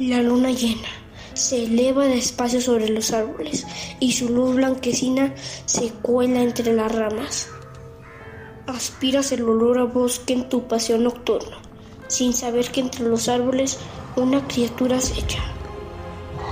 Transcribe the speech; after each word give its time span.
La 0.00 0.22
luna 0.22 0.50
llena 0.50 0.88
se 1.34 1.64
eleva 1.64 2.06
despacio 2.06 2.62
sobre 2.62 2.88
los 2.88 3.12
árboles 3.12 3.66
y 4.00 4.12
su 4.12 4.30
luz 4.30 4.54
blanquecina 4.54 5.34
se 5.66 5.90
cuela 5.90 6.40
entre 6.40 6.72
las 6.72 6.90
ramas. 6.90 7.50
Aspiras 8.66 9.30
el 9.32 9.42
olor 9.42 9.78
a 9.78 9.84
bosque 9.84 10.32
en 10.32 10.48
tu 10.48 10.66
paseo 10.66 10.96
nocturno, 10.96 11.58
sin 12.08 12.32
saber 12.32 12.70
que 12.70 12.80
entre 12.80 13.04
los 13.04 13.28
árboles 13.28 13.76
una 14.16 14.48
criatura 14.48 14.96
acecha. 14.96 15.42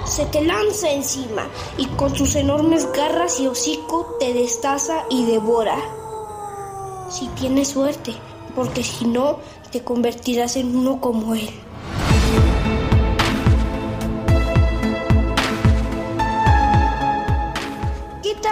Se 0.04 0.26
te 0.26 0.44
lanza 0.44 0.90
encima 0.90 1.49
y 1.79 1.86
con 1.86 2.14
sus 2.14 2.36
enormes 2.36 2.86
garras 2.93 3.40
y 3.40 3.46
hocico 3.46 4.14
te 4.21 4.35
destaza 4.35 5.04
y 5.08 5.25
devora. 5.25 5.79
Si 7.08 7.29
tienes 7.29 7.68
suerte, 7.68 8.12
porque 8.54 8.85
si 8.85 9.07
no, 9.07 9.39
te 9.72 9.82
convertirás 9.82 10.57
en 10.57 10.76
uno 10.76 11.00
como 11.00 11.35
él. 11.35 11.49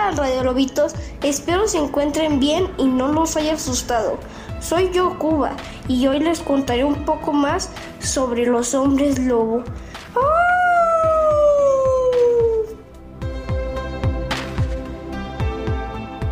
¿Qué 0.06 0.12
tal, 0.12 0.18
Radio 0.18 0.44
Lobitos? 0.44 0.92
Espero 1.20 1.66
se 1.66 1.78
encuentren 1.78 2.38
bien 2.38 2.70
y 2.78 2.84
no 2.84 3.08
los 3.08 3.36
haya 3.36 3.54
asustado. 3.54 4.18
Soy 4.60 4.92
yo, 4.92 5.18
Cuba, 5.18 5.56
y 5.88 6.06
hoy 6.06 6.20
les 6.20 6.38
contaré 6.38 6.84
un 6.84 7.04
poco 7.04 7.32
más 7.32 7.70
sobre 7.98 8.46
los 8.46 8.72
hombres 8.74 9.18
lobo. 9.18 9.64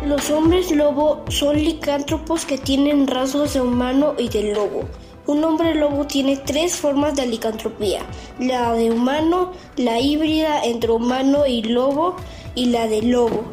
Los 0.05 0.29
hombres 0.29 0.71
lobo 0.71 1.25
son 1.27 1.57
licántropos 1.57 2.45
que 2.45 2.57
tienen 2.57 3.07
rasgos 3.07 3.55
de 3.55 3.61
humano 3.61 4.13
y 4.17 4.29
de 4.29 4.53
lobo. 4.53 4.85
Un 5.27 5.43
hombre 5.43 5.75
lobo 5.75 6.07
tiene 6.07 6.37
tres 6.37 6.77
formas 6.77 7.15
de 7.15 7.27
licantropía, 7.27 8.03
la 8.39 8.71
de 8.71 8.89
humano, 8.91 9.51
la 9.75 9.99
híbrida 9.99 10.63
entre 10.63 10.91
humano 10.91 11.45
y 11.45 11.63
lobo 11.63 12.15
y 12.53 12.67
la 12.67 12.87
de 12.87 13.01
lobo. 13.01 13.43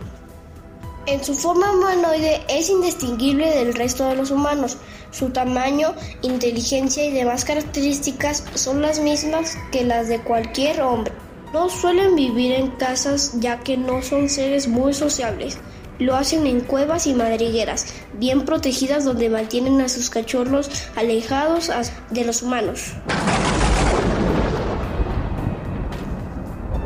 En 1.05 1.25
su 1.25 1.35
forma 1.35 1.73
humanoide 1.73 2.43
es 2.49 2.71
indistinguible 2.71 3.51
del 3.51 3.75
resto 3.75 4.09
de 4.09 4.15
los 4.15 4.31
humanos. 4.31 4.77
Su 5.11 5.31
tamaño, 5.31 5.95
inteligencia 6.23 7.05
y 7.05 7.11
demás 7.11 7.45
características 7.45 8.45
son 8.55 8.83
las 8.83 9.01
mismas 9.01 9.59
que 9.73 9.83
las 9.83 10.07
de 10.07 10.21
cualquier 10.21 10.81
hombre. 10.81 11.13
No 11.53 11.69
suelen 11.69 12.15
vivir 12.15 12.53
en 12.53 12.71
casas 12.71 13.33
ya 13.41 13.59
que 13.59 13.77
no 13.77 14.01
son 14.03 14.29
seres 14.29 14.69
muy 14.69 14.95
sociables. 14.95 15.59
Lo 15.99 16.15
hacen 16.15 16.47
en 16.47 16.61
cuevas 16.61 17.09
y 17.09 17.15
madrigueras, 17.15 17.87
bien 18.15 18.45
protegidas 18.45 19.05
donde 19.05 19.29
mantienen 19.29 19.81
a 19.81 19.89
sus 19.89 20.09
cachorros 20.09 20.71
alejados 20.95 21.73
de 22.11 22.25
los 22.25 22.43
humanos. 22.43 22.93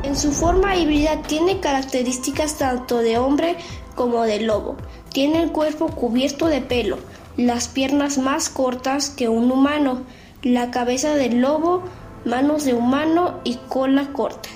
En 0.03 0.17
su 0.17 0.33
forma 0.33 0.75
híbrida 0.77 1.21
tiene 1.21 1.61
características 1.61 2.57
tanto 2.57 2.99
de 2.99 3.19
hombre 3.19 3.57
como 3.97 4.23
de 4.23 4.41
lobo. 4.41 4.77
Tiene 5.13 5.43
el 5.43 5.51
cuerpo 5.51 5.89
cubierto 5.89 6.47
de 6.47 6.61
pelo, 6.61 6.99
las 7.37 7.67
piernas 7.67 8.19
más 8.19 8.49
cortas 8.49 9.11
que 9.11 9.29
un 9.29 9.51
humano, 9.51 10.03
la 10.43 10.71
cabeza 10.71 11.17
de 11.17 11.31
lobo, 11.31 11.83
manos 12.25 12.65
de 12.65 12.75
humano 12.75 13.41
y 13.43 13.57
cola 13.69 14.13
corta. 14.13 14.49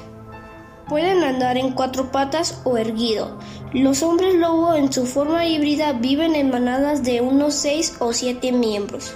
Pueden 0.89 1.25
andar 1.25 1.57
en 1.57 1.73
cuatro 1.73 2.11
patas 2.11 2.61
o 2.65 2.77
erguido. 2.77 3.39
Los 3.73 4.03
hombres 4.03 4.35
lobo 4.35 4.75
en 4.75 4.93
su 4.93 5.07
forma 5.07 5.47
híbrida 5.47 5.93
viven 5.93 6.35
en 6.35 6.51
manadas 6.51 7.05
de 7.05 7.21
unos 7.21 7.55
seis 7.55 7.97
o 8.01 8.13
siete 8.13 8.51
miembros. 8.51 9.15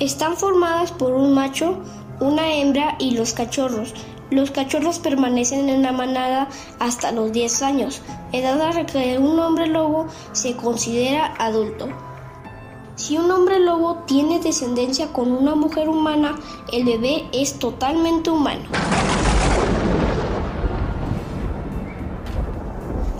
Están 0.00 0.36
formadas 0.36 0.90
por 0.92 1.12
un 1.12 1.34
macho, 1.34 1.78
una 2.20 2.54
hembra 2.54 2.96
y 2.98 3.12
los 3.12 3.32
cachorros. 3.32 3.94
Los 4.30 4.50
cachorros 4.50 4.98
permanecen 4.98 5.68
en 5.68 5.82
la 5.82 5.92
manada 5.92 6.48
hasta 6.80 7.12
los 7.12 7.32
10 7.32 7.62
años, 7.62 8.02
edad 8.32 8.60
a 8.60 8.72
la 8.72 8.86
que 8.86 9.18
un 9.18 9.38
hombre 9.38 9.68
lobo 9.68 10.08
se 10.32 10.56
considera 10.56 11.34
adulto. 11.38 11.88
Si 12.96 13.18
un 13.18 13.30
hombre 13.30 13.60
lobo 13.60 14.04
tiene 14.06 14.40
descendencia 14.40 15.12
con 15.12 15.30
una 15.30 15.54
mujer 15.54 15.88
humana, 15.88 16.34
el 16.72 16.84
bebé 16.84 17.26
es 17.32 17.58
totalmente 17.58 18.30
humano. 18.30 18.64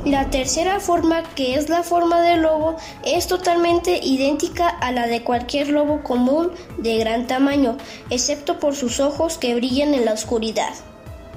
La 0.06 0.30
tercera 0.30 0.80
forma, 0.80 1.22
que 1.34 1.56
es 1.56 1.68
la 1.68 1.82
forma 1.82 2.20
del 2.22 2.42
lobo, 2.42 2.76
es 3.04 3.26
totalmente 3.26 4.00
idéntica 4.02 4.68
a 4.68 4.92
la 4.92 5.06
de 5.06 5.22
cualquier 5.22 5.68
lobo 5.68 6.02
común 6.02 6.52
de 6.78 6.96
gran 6.98 7.26
tamaño, 7.26 7.76
excepto 8.10 8.58
por 8.58 8.74
sus 8.74 8.98
ojos 8.98 9.36
que 9.36 9.54
brillan 9.54 9.94
en 9.94 10.04
la 10.04 10.12
oscuridad. 10.12 10.74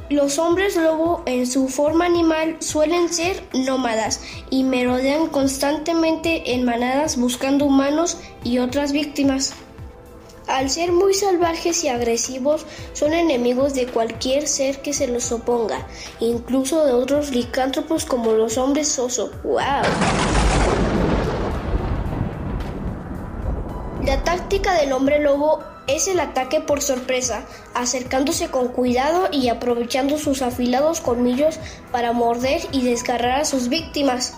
Los 0.09 0.39
hombres 0.39 0.75
lobo 0.75 1.21
en 1.27 1.45
su 1.45 1.67
forma 1.67 2.07
animal 2.07 2.57
suelen 2.61 3.13
ser 3.13 3.43
nómadas 3.53 4.21
y 4.49 4.63
merodean 4.63 5.27
constantemente 5.27 6.55
en 6.55 6.65
manadas 6.65 7.15
buscando 7.15 7.65
humanos 7.65 8.17
y 8.43 8.57
otras 8.57 8.91
víctimas. 8.91 9.53
Al 10.47 10.71
ser 10.71 10.91
muy 10.93 11.13
salvajes 11.13 11.83
y 11.83 11.89
agresivos, 11.89 12.65
son 12.93 13.13
enemigos 13.13 13.75
de 13.75 13.85
cualquier 13.85 14.47
ser 14.47 14.81
que 14.81 14.93
se 14.93 15.07
los 15.07 15.31
oponga, 15.31 15.85
incluso 16.19 16.83
de 16.85 16.93
otros 16.93 17.29
licántropos 17.29 18.03
como 18.05 18.31
los 18.31 18.57
hombres 18.57 18.97
oso. 18.97 19.31
¡Wow! 19.43 19.61
La 24.03 24.23
táctica 24.23 24.73
del 24.73 24.91
hombre 24.91 25.19
lobo 25.19 25.59
es 25.95 26.07
el 26.07 26.19
ataque 26.19 26.61
por 26.61 26.81
sorpresa, 26.81 27.45
acercándose 27.73 28.49
con 28.49 28.69
cuidado 28.69 29.27
y 29.31 29.49
aprovechando 29.49 30.17
sus 30.17 30.41
afilados 30.41 31.01
colmillos 31.01 31.59
para 31.91 32.13
morder 32.13 32.61
y 32.71 32.83
desgarrar 32.83 33.41
a 33.41 33.45
sus 33.45 33.69
víctimas. 33.69 34.33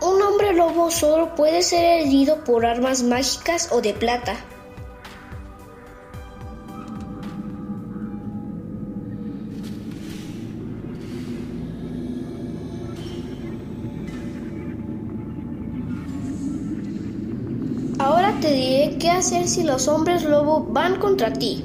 Un 0.00 0.22
hombre 0.22 0.52
lobo 0.52 0.90
solo 0.90 1.34
puede 1.34 1.62
ser 1.62 2.02
herido 2.02 2.44
por 2.44 2.64
armas 2.64 3.02
mágicas 3.02 3.68
o 3.72 3.80
de 3.80 3.94
plata. 3.94 4.36
Qué 18.98 19.10
hacer 19.10 19.48
si 19.48 19.62
los 19.62 19.88
hombres 19.88 20.24
lobo 20.24 20.66
van 20.68 20.98
contra 20.98 21.32
ti. 21.32 21.64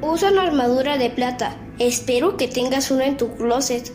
Usa 0.00 0.30
una 0.30 0.42
armadura 0.42 0.98
de 0.98 1.10
plata. 1.10 1.56
Espero 1.78 2.36
que 2.36 2.48
tengas 2.48 2.90
una 2.90 3.06
en 3.06 3.16
tu 3.16 3.34
closet. 3.36 3.92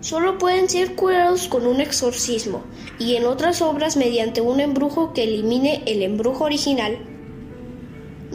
Solo 0.00 0.38
pueden 0.38 0.68
ser 0.68 0.96
curados 0.96 1.46
con 1.46 1.66
un 1.66 1.80
exorcismo 1.80 2.64
y 2.98 3.14
en 3.14 3.24
otras 3.26 3.62
obras 3.62 3.96
mediante 3.96 4.40
un 4.40 4.58
embrujo 4.58 5.12
que 5.12 5.24
elimine 5.24 5.82
el 5.86 6.02
embrujo 6.02 6.44
original. 6.44 6.98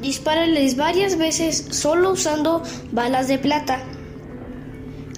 Dispárales 0.02 0.78
varias 0.78 1.18
veces 1.18 1.68
solo 1.72 2.12
usando 2.12 2.64
balas 2.91 3.28
de 3.28 3.38
plata. 3.38 3.84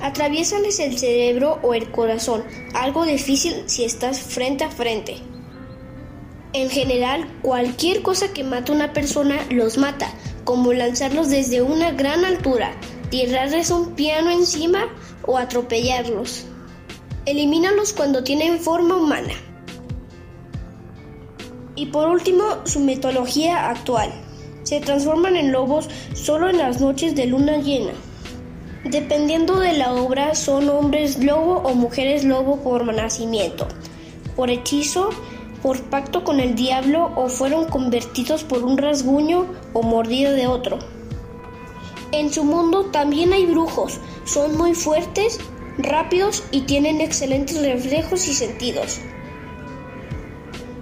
Atraviésales 0.02 0.80
el 0.80 0.98
cerebro 0.98 1.60
o 1.62 1.74
el 1.74 1.92
corazón, 1.92 2.44
algo 2.74 3.06
difícil 3.06 3.64
si 3.66 3.84
estás 3.84 4.22
frente 4.22 4.64
a 4.64 4.72
frente. 4.72 5.18
En 6.54 6.70
general, 6.70 7.28
cualquier 7.42 8.02
cosa 8.02 8.34
que 8.34 8.44
mata 8.44 8.72
a 8.72 8.76
una 8.76 8.94
persona 8.94 9.46
los 9.52 9.78
mata, 9.78 10.10
como 10.46 10.74
lanzarlos 10.74 11.30
desde 11.30 11.62
una 11.62 11.92
gran 11.92 12.24
altura, 12.24 12.72
tirarles 13.10 13.72
un 13.72 13.94
piano 13.96 14.32
encima 14.32 14.88
o 15.26 15.38
atropellarlos. 15.38 16.46
Elimínalos 17.26 17.94
cuando 17.94 18.24
tienen 18.24 18.60
forma 18.60 18.96
humana. 18.96 19.34
Y 21.76 21.88
por 21.88 22.08
último, 22.08 22.44
su 22.64 22.80
metodología 22.80 23.70
actual. 23.70 24.12
Se 24.64 24.80
transforman 24.80 25.36
en 25.36 25.52
lobos 25.52 25.90
solo 26.14 26.50
en 26.50 26.58
las 26.58 26.80
noches 26.82 27.16
de 27.16 27.28
luna 27.28 27.58
llena. 27.58 27.92
Dependiendo 28.86 29.60
de 29.60 29.74
la 29.74 29.94
obra, 29.94 30.36
son 30.36 30.70
hombres 30.70 31.22
lobo 31.22 31.58
o 31.58 31.76
mujeres 31.76 32.24
lobo 32.24 32.58
por 32.62 32.86
nacimiento, 32.94 33.68
por 34.36 34.50
hechizo, 34.50 35.10
por 35.62 35.82
pacto 35.84 36.24
con 36.24 36.40
el 36.40 36.56
diablo 36.56 37.12
o 37.16 37.28
fueron 37.28 37.66
convertidos 37.66 38.44
por 38.44 38.64
un 38.64 38.78
rasguño 38.78 39.48
o 39.74 39.84
mordido 39.84 40.32
de 40.32 40.48
otro. 40.48 40.80
En 42.14 42.32
su 42.32 42.46
mundo 42.46 42.86
también 42.86 43.34
hay 43.34 43.46
brujos, 43.46 44.00
son 44.24 44.58
muy 44.58 44.74
fuertes, 44.74 45.40
rápidos 45.78 46.44
y 46.52 46.62
tienen 46.62 47.02
excelentes 47.02 47.62
reflejos 47.62 48.28
y 48.28 48.34
sentidos. 48.34 49.00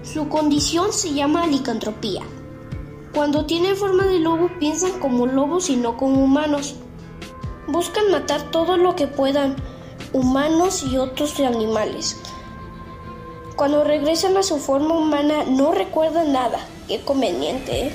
Su 0.04 0.30
condición 0.30 0.94
se 0.94 1.14
llama 1.14 1.48
licantropía. 1.48 2.22
Cuando 3.14 3.46
tienen 3.46 3.76
forma 3.76 4.06
de 4.06 4.20
lobo 4.20 4.50
piensan 4.60 5.00
como 5.00 5.26
lobos 5.26 5.70
y 5.70 5.76
no 5.76 5.98
como 5.98 6.24
humanos. 6.24 6.76
Buscan 7.68 8.12
matar 8.12 8.50
todo 8.52 8.78
lo 8.78 8.96
que 8.96 9.08
puedan, 9.08 9.56
humanos 10.14 10.84
y 10.84 10.98
otros 10.98 11.40
animales. 11.40 12.18
Cuando 13.56 13.84
regresan 13.84 14.38
a 14.38 14.44
su 14.44 14.58
forma 14.58 14.98
humana 14.98 15.44
no 15.46 15.72
recuerdan 15.72 16.32
nada. 16.32 16.60
Qué 16.88 17.02
conveniente, 17.02 17.88
¿eh? 17.88 17.92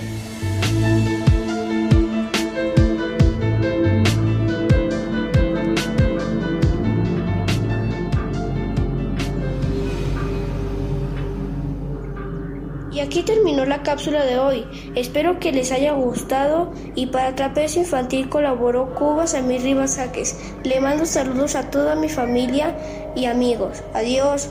Aquí 13.02 13.22
terminó 13.22 13.64
la 13.64 13.82
cápsula 13.82 14.24
de 14.24 14.38
hoy. 14.38 14.64
Espero 14.94 15.38
que 15.38 15.52
les 15.52 15.72
haya 15.72 15.92
gustado 15.92 16.72
y 16.94 17.06
para 17.06 17.34
Trapecio 17.34 17.82
Infantil 17.82 18.28
colaboró 18.28 18.94
Cubas 18.94 19.34
Amir 19.34 19.62
Rivas 19.62 19.94
Saques. 19.94 20.38
Le 20.64 20.80
mando 20.80 21.04
saludos 21.04 21.54
a 21.54 21.70
toda 21.70 21.94
mi 21.94 22.08
familia 22.08 22.74
y 23.14 23.26
amigos. 23.26 23.82
Adiós. 23.94 24.50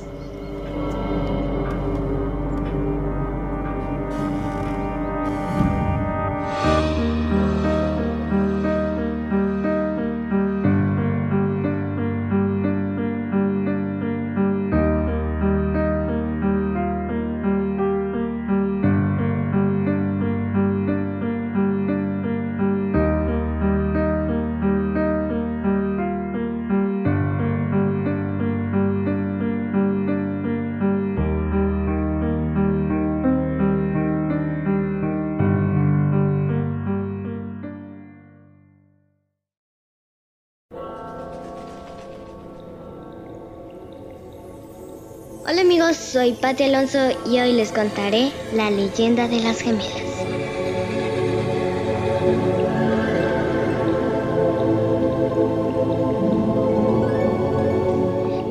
Soy 46.21 46.33
Pati 46.33 46.65
Alonso 46.65 47.00
y 47.25 47.39
hoy 47.39 47.53
les 47.53 47.71
contaré 47.71 48.31
la 48.53 48.69
leyenda 48.69 49.27
de 49.27 49.39
las 49.39 49.59
gemelas. 49.59 49.91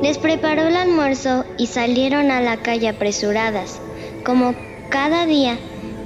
Les 0.03 0.17
preparó 0.17 0.63
el 0.63 0.75
almuerzo 0.75 1.45
y 1.57 1.67
salieron 1.67 2.29
a 2.29 2.41
la 2.41 2.57
calle 2.57 2.89
apresuradas. 2.89 3.79
Como 4.25 4.53
cada 4.89 5.25
día, 5.25 5.57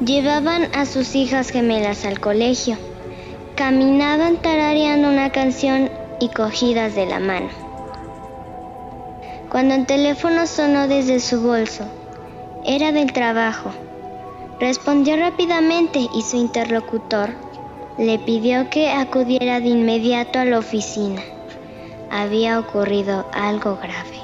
llevaban 0.06 0.70
a 0.76 0.86
sus 0.86 1.16
hijas 1.16 1.50
gemelas 1.50 2.06
al 2.06 2.20
colegio. 2.20 2.78
Caminaban 3.56 4.40
tarareando 4.40 5.10
una 5.10 5.32
canción 5.32 5.90
y 6.20 6.30
cogidas 6.30 6.94
de 6.94 7.08
la 7.08 7.20
mano 7.20 7.65
cuando 9.56 9.74
el 9.74 9.86
teléfono 9.86 10.48
sonó 10.48 10.90
desde 10.90 11.22
su 11.22 11.40
bolso. 11.40 11.86
Era 12.66 12.92
del 12.92 13.14
trabajo. 13.14 13.72
Respondió 14.60 15.16
rápidamente 15.16 16.10
y 16.14 16.24
su 16.24 16.36
interlocutor 16.36 17.30
le 17.98 18.20
pidió 18.20 18.70
que 18.70 18.90
acudiera 18.90 19.62
de 19.62 19.70
inmediato 19.70 20.40
a 20.40 20.44
la 20.44 20.60
oficina. 20.60 21.22
Había 22.12 22.60
ocurrido 22.60 23.26
algo 23.32 23.78
grave. 23.78 24.20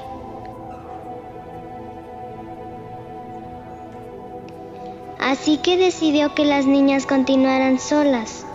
Así 5.17 5.59
que 5.59 5.77
decidió 5.77 6.35
que 6.35 6.43
las 6.43 6.65
niñas 6.65 7.05
continuaran 7.05 7.79
solas. 7.79 8.45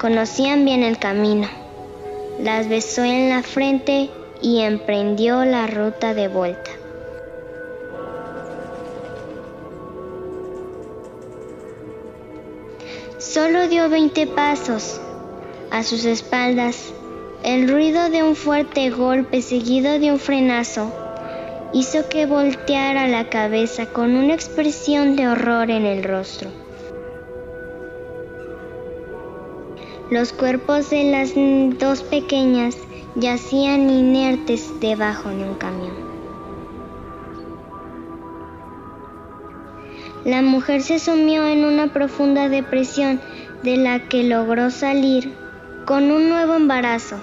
Conocían 0.00 0.64
bien 0.64 0.84
el 0.84 0.96
camino. 0.96 1.48
Las 2.40 2.70
besó 2.70 3.04
en 3.04 3.28
la 3.28 3.42
frente 3.42 4.08
y 4.42 4.60
emprendió 4.60 5.44
la 5.44 5.66
ruta 5.66 6.14
de 6.14 6.28
vuelta. 6.28 6.70
Solo 13.18 13.68
dio 13.68 13.88
20 13.88 14.26
pasos. 14.26 15.00
A 15.70 15.84
sus 15.84 16.04
espaldas, 16.04 16.92
el 17.44 17.68
ruido 17.68 18.10
de 18.10 18.22
un 18.22 18.36
fuerte 18.36 18.90
golpe 18.90 19.40
seguido 19.40 19.98
de 19.98 20.10
un 20.10 20.18
frenazo 20.18 20.92
hizo 21.72 22.08
que 22.08 22.26
volteara 22.26 23.08
la 23.08 23.30
cabeza 23.30 23.86
con 23.86 24.16
una 24.16 24.34
expresión 24.34 25.16
de 25.16 25.28
horror 25.28 25.70
en 25.70 25.86
el 25.86 26.04
rostro. 26.04 26.50
Los 30.10 30.34
cuerpos 30.34 30.90
de 30.90 31.04
las 31.04 31.32
dos 31.78 32.02
pequeñas 32.02 32.76
yacían 33.14 33.90
inertes 33.90 34.80
debajo 34.80 35.28
de 35.28 35.44
un 35.44 35.54
camión. 35.54 36.12
La 40.24 40.40
mujer 40.40 40.82
se 40.82 40.98
sumió 40.98 41.46
en 41.46 41.64
una 41.64 41.92
profunda 41.92 42.48
depresión 42.48 43.20
de 43.62 43.76
la 43.76 44.08
que 44.08 44.22
logró 44.22 44.70
salir 44.70 45.34
con 45.84 46.10
un 46.10 46.28
nuevo 46.28 46.54
embarazo. 46.54 47.16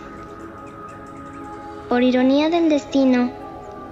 Por 1.87 2.03
ironía 2.03 2.49
del 2.49 2.69
destino, 2.69 3.31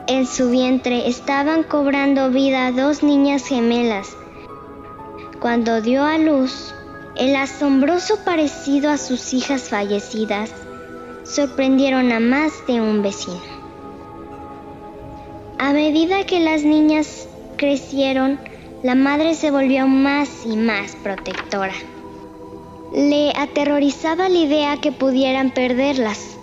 en 0.08 0.28
su 0.28 0.50
vientre 0.50 1.08
estaban 1.08 1.64
cobrando 1.64 2.30
vida 2.30 2.72
dos 2.72 3.02
niñas 3.02 3.48
gemelas. 3.48 4.16
Cuando 5.40 5.82
dio 5.82 6.04
a 6.04 6.18
luz, 6.18 6.76
el 7.16 7.36
asombroso 7.36 8.24
parecido 8.24 8.92
a 8.92 8.98
sus 8.98 9.34
hijas 9.34 9.70
fallecidas 9.70 10.52
sorprendieron 11.30 12.12
a 12.12 12.20
más 12.20 12.66
de 12.68 12.80
un 12.80 13.02
vecino. 13.02 13.42
A 15.60 15.74
medida 15.74 16.26
que 16.26 16.40
las 16.40 16.64
niñas 16.64 17.28
crecieron, 17.58 18.40
la 18.84 18.96
madre 18.96 19.34
se 19.36 19.52
volvió 19.52 19.88
más 19.88 20.46
y 20.46 20.56
más 20.56 20.96
protectora. 20.96 21.74
Le 22.94 23.32
aterrorizaba 23.36 24.30
la 24.30 24.38
idea 24.38 24.78
que 24.78 24.92
pudieran 24.92 25.52
perderlas. 25.52 26.38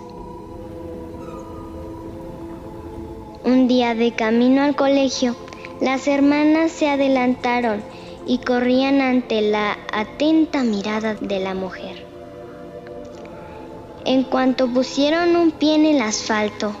Un 3.43 3.67
día 3.67 3.95
de 3.95 4.11
camino 4.11 4.61
al 4.61 4.75
colegio, 4.75 5.35
las 5.81 6.07
hermanas 6.07 6.71
se 6.71 6.89
adelantaron 6.89 7.81
y 8.27 8.39
corrían 8.39 9.01
ante 9.01 9.41
la 9.41 9.77
atenta 9.91 10.63
mirada 10.63 11.15
de 11.15 11.39
la 11.39 11.53
mujer. 11.53 12.14
En 14.05 14.23
cuanto 14.23 14.67
pusieron 14.67 15.35
un 15.35 15.49
pie 15.49 15.73
en 15.73 15.85
el 15.85 15.99
asfalto, 15.99 16.75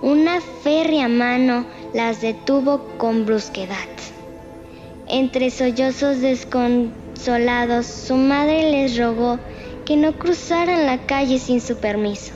una 0.00 0.40
férrea 0.40 1.08
mano 1.08 1.66
las 1.92 2.20
detuvo 2.20 2.82
con 2.98 3.26
brusquedad. 3.26 3.76
Entre 5.08 5.50
sollozos 5.50 6.20
desconsolados, 6.20 7.86
su 7.86 8.14
madre 8.14 8.70
les 8.70 8.96
rogó 8.96 9.40
que 9.84 9.96
no 9.96 10.12
cruzaran 10.12 10.86
la 10.86 10.98
calle 11.04 11.40
sin 11.40 11.60
su 11.60 11.78
permiso. 11.78 12.32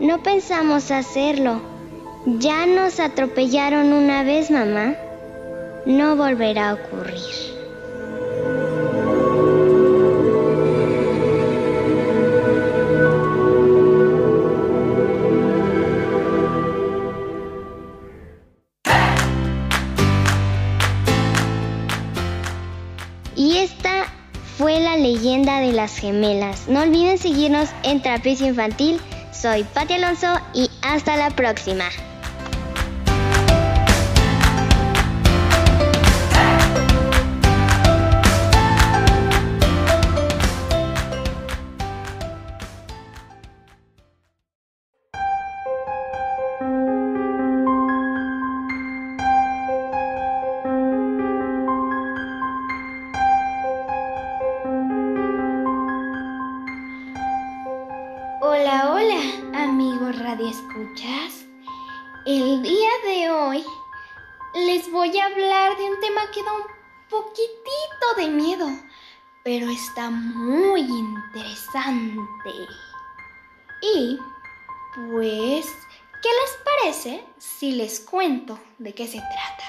No 0.00 0.22
pensamos 0.22 0.90
hacerlo. 0.90 1.60
Ya 2.24 2.64
nos 2.64 2.98
atropellaron 3.00 3.92
una 3.92 4.22
vez, 4.22 4.50
mamá. 4.50 4.94
No 5.84 6.16
volverá 6.16 6.70
a 6.70 6.74
ocurrir. 6.74 7.54
Leyenda 25.04 25.60
de 25.60 25.72
las 25.72 25.98
gemelas. 25.98 26.66
No 26.66 26.80
olviden 26.80 27.18
seguirnos 27.18 27.68
en 27.82 28.00
Trapecio 28.00 28.46
Infantil. 28.46 28.98
Soy 29.32 29.62
Pati 29.64 29.94
Alonso 29.94 30.40
y 30.54 30.70
hasta 30.80 31.18
la 31.18 31.28
próxima. 31.30 31.84
Si 77.58 77.72
les 77.72 78.00
cuento 78.00 78.58
de 78.78 78.92
qué 78.92 79.06
se 79.06 79.18
trata? 79.18 79.64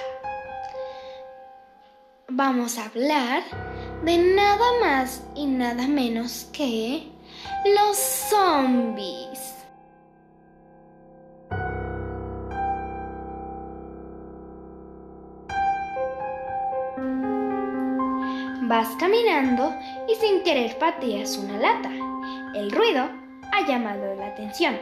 Vamos 2.27 2.77
a 2.77 2.85
hablar 2.85 3.43
de 4.03 4.17
nada 4.17 4.65
más 4.81 5.23
y 5.35 5.45
nada 5.45 5.87
menos 5.87 6.49
que 6.51 7.07
los 7.75 7.97
zombies. 7.97 9.53
Vas 18.67 18.87
caminando 18.99 19.71
y 20.09 20.15
sin 20.15 20.41
querer 20.41 20.79
pateas 20.79 21.37
una 21.37 21.57
lata. 21.59 21.91
El 22.55 22.71
ruido 22.71 23.07
ha 23.51 23.67
llamado 23.67 24.15
la 24.15 24.27
atención 24.27 24.75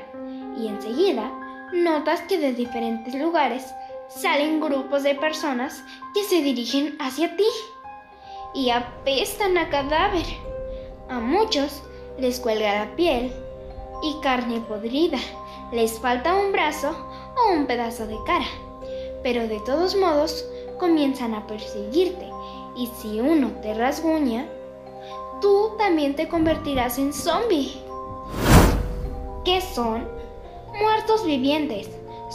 y 0.58 0.68
enseguida 0.68 1.43
notas 1.74 2.22
que 2.22 2.38
de 2.38 2.54
diferentes 2.54 3.16
lugares 3.16 3.74
salen 4.08 4.62
grupos 4.62 5.04
de 5.04 5.16
personas 5.16 5.84
que 6.14 6.24
se 6.24 6.42
dirigen 6.42 6.96
hacia 7.00 7.36
ti 7.36 7.48
y 8.54 8.70
apestan 8.70 9.58
a 9.58 9.70
cadáver. 9.70 10.26
A 11.10 11.20
muchos 11.20 11.82
les 12.18 12.40
cuelga 12.40 12.86
la 12.86 12.96
piel 12.96 13.34
y 14.04 14.22
carne 14.22 14.62
podrida, 14.62 15.18
les 15.72 16.00
falta 16.00 16.36
un 16.36 16.52
brazo 16.52 16.96
o 17.36 17.54
un 17.54 17.66
pedazo 17.66 18.06
de 18.06 18.18
cara, 18.26 18.46
pero 19.24 19.48
de 19.48 19.60
todos 19.62 19.96
modos 19.96 20.46
comienzan 20.80 21.34
a 21.34 21.48
perseguirte 21.48 22.30
y 22.76 22.88
si 23.02 23.20
uno 23.20 23.52
te 23.62 23.74
rasguña, 23.74 24.46
tú 25.42 25.72
también 25.78 26.16
te 26.16 26.28
convertirás 26.28 27.00
en 27.00 27.14
zombie. 27.14 27.74
¿Qué 29.44 29.60
son? 29.62 30.23
Muertos 30.80 31.24
vivientes. 31.26 31.90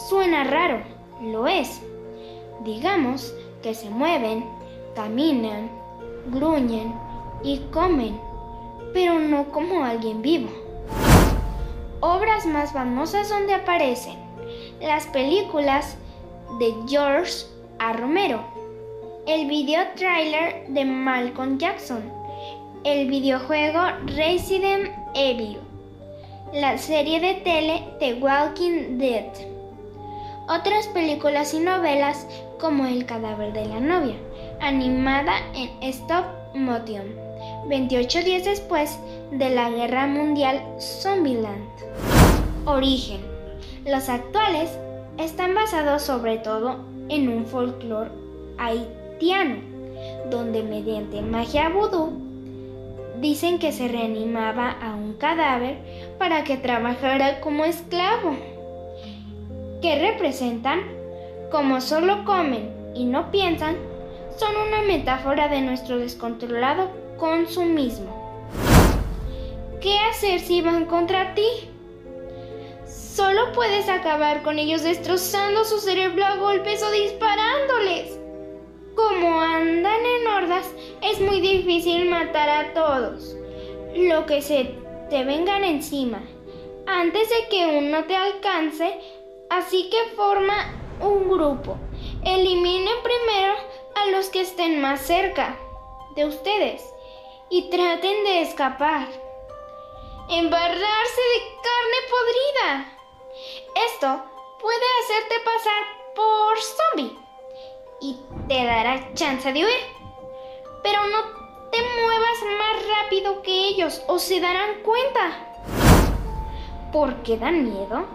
Suena 0.09 0.45
raro, 0.45 0.80
lo 1.21 1.49
es. 1.49 1.83
Digamos 2.64 3.35
que 3.62 3.75
se 3.75 3.90
mueven, 3.90 4.45
caminan, 4.95 5.68
gruñen 6.30 6.95
y 7.42 7.59
comen, 7.73 8.18
pero 8.92 9.18
no 9.18 9.50
como 9.50 9.85
alguien 9.85 10.23
vivo. 10.23 10.49
Obras 12.00 12.47
más 12.47 12.73
famosas 12.73 13.28
donde 13.28 13.54
aparecen 13.54 14.16
las 14.80 15.07
películas 15.07 15.97
de 16.61 16.73
George 16.87 17.47
A. 17.80 17.92
Romero, 17.92 18.40
el 19.26 19.49
video 19.49 19.83
trailer 19.97 20.68
de 20.68 20.85
Malcolm 20.85 21.59
Jackson, 21.59 22.02
el 22.85 23.09
videojuego 23.09 23.80
Resident 24.07 24.90
Evil, 25.14 25.59
la 26.52 26.78
serie 26.78 27.21
de 27.21 27.35
tele 27.35 27.85
The 27.99 28.14
Walking 28.14 28.99
Dead, 28.99 29.26
otras 30.49 30.87
películas 30.88 31.52
y 31.52 31.61
novelas 31.61 32.26
como 32.59 32.87
El 32.87 33.05
cadáver 33.05 33.52
de 33.52 33.67
la 33.67 33.81
novia, 33.81 34.17
animada 34.61 35.35
en 35.55 35.71
stop 35.83 36.25
motion, 36.55 37.14
28 37.69 38.23
días 38.23 38.45
después 38.45 38.99
de 39.31 39.50
la 39.50 39.71
Guerra 39.71 40.07
Mundial 40.07 40.62
Zombieland. 40.81 41.69
Origen. 42.64 43.21
Los 43.85 44.09
actuales 44.09 44.71
están 45.19 45.55
basados 45.55 46.02
sobre 46.02 46.38
todo 46.38 46.85
en 47.09 47.28
un 47.28 47.47
folclore 47.47 48.11
haitiano, 48.59 49.57
donde 50.31 50.62
mediante 50.62 51.21
magia 51.21 51.69
vudú 51.69 52.27
dicen 53.20 53.58
que 53.58 53.72
se 53.72 53.88
reanimaba 53.88 54.70
a 54.70 54.94
un 54.94 55.14
cadáver 55.14 55.78
para 56.18 56.44
que 56.44 56.56
trabajara 56.56 57.40
como 57.40 57.64
esclavo. 57.64 58.37
¿Qué 59.82 59.98
representan? 59.98 60.80
Como 61.50 61.80
solo 61.80 62.25
comen 62.25 62.70
y 62.94 63.04
no 63.04 63.30
piensan, 63.30 63.76
son 64.37 64.54
una 64.68 64.82
metáfora 64.82 65.48
de 65.48 65.60
nuestro 65.62 65.98
descontrolado 65.98 66.90
consumismo. 67.16 68.18
¿Qué 69.80 69.98
hacer 70.10 70.40
si 70.40 70.60
van 70.60 70.87
contra 70.87 71.34
ti? 71.34 71.46
Solo 72.87 73.52
puedes 73.52 73.88
acabar 73.88 74.42
con 74.42 74.58
ellos 74.58 74.82
destrozando 74.82 75.64
su 75.64 75.78
cerebro 75.78 76.25
a 76.25 76.37
golpes 76.37 76.82
o 76.82 76.90
disparándoles. 76.90 78.17
Como 78.99 79.40
andan 79.40 80.05
en 80.05 80.26
hordas, 80.26 80.75
es 81.02 81.21
muy 81.21 81.40
difícil 81.40 82.11
matar 82.11 82.49
a 82.49 82.75
todos. 82.75 83.37
Lo 83.95 84.26
que 84.26 84.43
se 84.43 84.75
te 85.09 85.23
vengan 85.23 85.62
encima, 85.62 86.21
antes 86.85 87.28
de 87.28 87.49
que 87.49 87.78
uno 87.78 88.07
te 88.07 88.17
alcance, 88.17 88.99
así 89.50 89.88
que 89.88 90.17
forma 90.17 90.75
un 91.00 91.28
grupo. 91.28 91.76
Eliminen 92.25 92.97
primero 93.05 93.55
a 93.95 94.11
los 94.11 94.31
que 94.31 94.40
estén 94.40 94.81
más 94.81 95.00
cerca 95.02 95.57
de 96.17 96.25
ustedes 96.25 96.83
y 97.50 97.71
traten 97.71 98.25
de 98.25 98.43
escapar. 98.43 99.07
Embarrarse 100.28 101.23
de 101.35 101.40
carne 101.69 101.99
podrida. 102.11 102.93
Esto 103.93 104.25
puede 104.61 104.87
hacerte 105.05 105.35
pasar 105.45 105.85
por 106.17 106.59
zombie 106.59 107.28
y 108.00 108.17
te 108.49 108.64
dará 108.64 109.12
chance 109.14 109.52
de 109.52 109.64
huir. 109.64 109.99
Pero 110.83 111.07
no 111.07 111.19
te 111.71 111.78
muevas 112.02 112.38
más 112.59 112.83
rápido 112.97 113.43
que 113.43 113.69
ellos 113.69 114.02
o 114.09 114.19
se 114.19 114.40
darán 114.40 114.83
cuenta. 114.83 115.49
¿Por 116.93 117.23
qué 117.23 117.37
dan 117.37 117.64
miedo? 117.64 118.07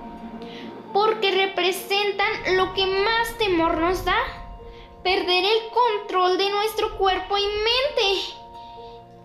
Porque 0.92 1.32
representan 1.32 2.58
lo 2.58 2.74
que 2.74 2.86
más 2.86 3.38
temor 3.38 3.78
nos 3.78 4.04
da. 4.04 4.18
Perder 5.04 5.44
el 5.44 5.70
control 5.72 6.38
de 6.38 6.50
nuestro 6.50 6.98
cuerpo 6.98 7.38
y 7.38 7.44
mente. 7.44 8.44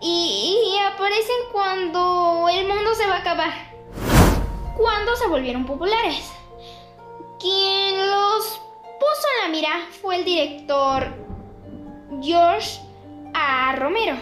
Y, 0.01 0.77
aparecen 0.85 1.35
cuando 1.51 2.47
el 2.51 2.67
mundo 2.67 2.93
se 2.95 3.07
va 3.07 3.15
a 3.15 3.19
acabar. 3.19 3.53
Cuando 4.77 5.15
se 5.15 5.27
volvieron 5.27 5.65
populares. 5.65 6.31
Quien 7.39 8.11
los 8.11 8.61
puso 8.99 9.27
en 9.35 9.41
la 9.43 9.57
mira 9.57 9.87
fue 10.01 10.17
el 10.17 10.25
director 10.25 11.07
George 12.21 12.79
A. 13.33 13.75
Romero, 13.77 14.17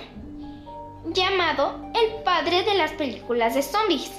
llamado 1.06 1.80
el 1.96 2.24
padre 2.24 2.64
de 2.64 2.76
las 2.76 2.92
películas 2.92 3.56
de 3.56 3.64
zombies. 3.64 4.12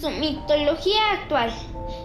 Su 0.00 0.10
mitología 0.10 1.12
actual 1.12 1.52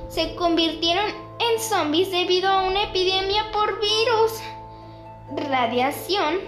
se 0.10 0.36
convirtieron 0.36 1.06
en 1.40 1.60
zombies 1.60 2.12
debido 2.12 2.50
a 2.50 2.68
una 2.68 2.84
epidemia 2.84 3.52
por 3.52 3.80
virus, 3.80 4.42
radiación, 5.50 6.40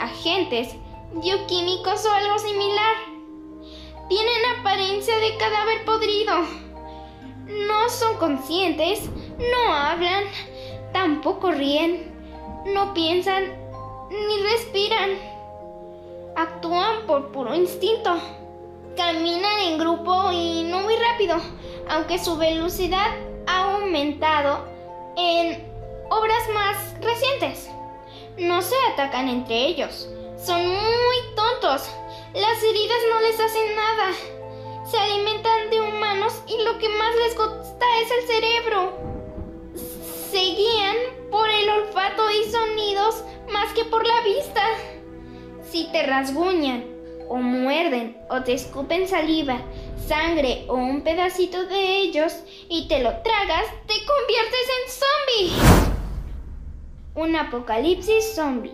agentes 0.00 0.74
bioquímicos 1.12 2.06
o 2.06 2.12
algo 2.12 2.38
similar. 2.38 2.94
Tienen 4.08 4.58
apariencia 4.58 5.16
de 5.18 5.36
cadáver 5.36 5.84
podrido. 5.84 6.34
No 7.46 7.88
son 7.90 8.16
conscientes 8.18 9.10
no 9.50 9.74
hablan, 9.74 10.24
tampoco 10.92 11.50
ríen, 11.50 12.12
no 12.66 12.94
piensan 12.94 13.44
ni 14.10 14.42
respiran. 14.42 15.10
Actúan 16.36 17.06
por 17.06 17.32
puro 17.32 17.54
instinto. 17.54 18.14
Caminan 18.96 19.58
en 19.60 19.78
grupo 19.78 20.30
y 20.32 20.64
no 20.64 20.80
muy 20.80 20.94
rápido, 20.96 21.36
aunque 21.88 22.18
su 22.18 22.36
velocidad 22.36 23.10
ha 23.46 23.74
aumentado 23.74 24.66
en 25.16 25.66
obras 26.10 26.48
más 26.52 26.76
recientes. 27.00 27.70
No 28.38 28.60
se 28.62 28.74
atacan 28.92 29.28
entre 29.28 29.66
ellos. 29.66 30.08
Son 30.36 30.60
muy 30.66 31.16
tontos. 31.36 31.88
Las 32.34 32.62
heridas 32.62 32.98
no 33.10 33.20
les 33.20 33.40
hacen 33.40 33.76
nada. 33.76 34.12
Se 34.90 34.98
alimentan 34.98 35.70
de 35.70 35.80
humanos 35.80 36.42
y 36.46 36.62
lo 36.64 36.78
que 36.78 36.88
más 36.88 37.14
les 37.16 37.36
gusta 37.36 37.86
es 38.02 38.10
el 38.10 38.26
cerebro 38.26 39.11
se 40.32 40.38
guían 40.38 40.96
por 41.30 41.46
el 41.50 41.68
olfato 41.68 42.22
y 42.30 42.50
sonidos 42.50 43.22
más 43.52 43.70
que 43.74 43.84
por 43.84 44.06
la 44.06 44.22
vista. 44.22 44.62
Si 45.62 45.84
te 45.92 46.04
rasguñan 46.04 46.86
o 47.28 47.36
muerden 47.36 48.16
o 48.30 48.42
te 48.42 48.54
escupen 48.54 49.06
saliva, 49.06 49.58
sangre 50.08 50.64
o 50.68 50.76
un 50.76 51.02
pedacito 51.02 51.66
de 51.66 51.98
ellos 51.98 52.32
y 52.70 52.88
te 52.88 53.02
lo 53.02 53.10
tragas, 53.18 53.66
te 53.86 53.94
conviertes 54.06 54.68
en 54.78 54.90
zombie. 55.02 55.92
Un 57.14 57.36
apocalipsis 57.36 58.34
zombie 58.34 58.72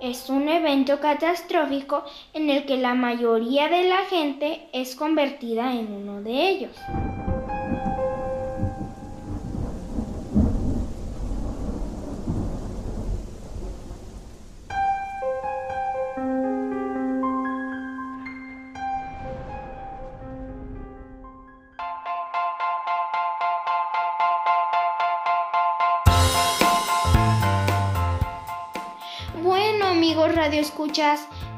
es 0.00 0.28
un 0.28 0.48
evento 0.48 0.98
catastrófico 0.98 2.02
en 2.32 2.50
el 2.50 2.66
que 2.66 2.78
la 2.78 2.94
mayoría 2.94 3.68
de 3.68 3.84
la 3.84 4.04
gente 4.10 4.68
es 4.72 4.96
convertida 4.96 5.72
en 5.72 5.92
uno 5.92 6.20
de 6.20 6.48
ellos. 6.48 6.76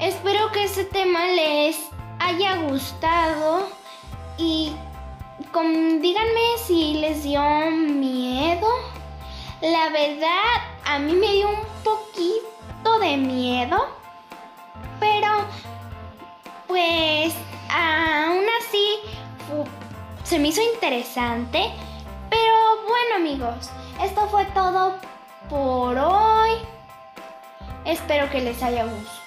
Espero 0.01 0.51
que 0.51 0.65
este 0.65 0.85
tema 0.85 1.27
les 1.29 1.91
haya 2.19 2.57
gustado 2.57 3.69
y 4.37 4.73
díganme 6.01 6.59
si 6.67 6.95
les 6.95 7.23
dio 7.23 7.41
miedo. 7.71 8.67
La 9.61 9.91
verdad, 9.91 10.55
a 10.85 10.99
mí 10.99 11.13
me 11.13 11.35
dio 11.35 11.51
un 11.51 11.65
poquito 11.85 12.99
de 13.01 13.17
miedo, 13.17 13.87
pero 14.99 15.29
pues 16.67 17.33
aún 17.71 18.45
así 18.61 18.99
se 20.25 20.41
me 20.41 20.49
hizo 20.49 20.63
interesante. 20.75 21.71
Pero 22.29 22.55
bueno 22.89 23.15
amigos, 23.17 23.71
esto 24.03 24.27
fue 24.31 24.47
todo 24.47 24.97
por 25.49 25.97
hoy. 25.97 26.51
Espero 27.85 28.29
que 28.31 28.41
les 28.41 28.61
haya 28.65 28.85
gustado. 28.85 29.18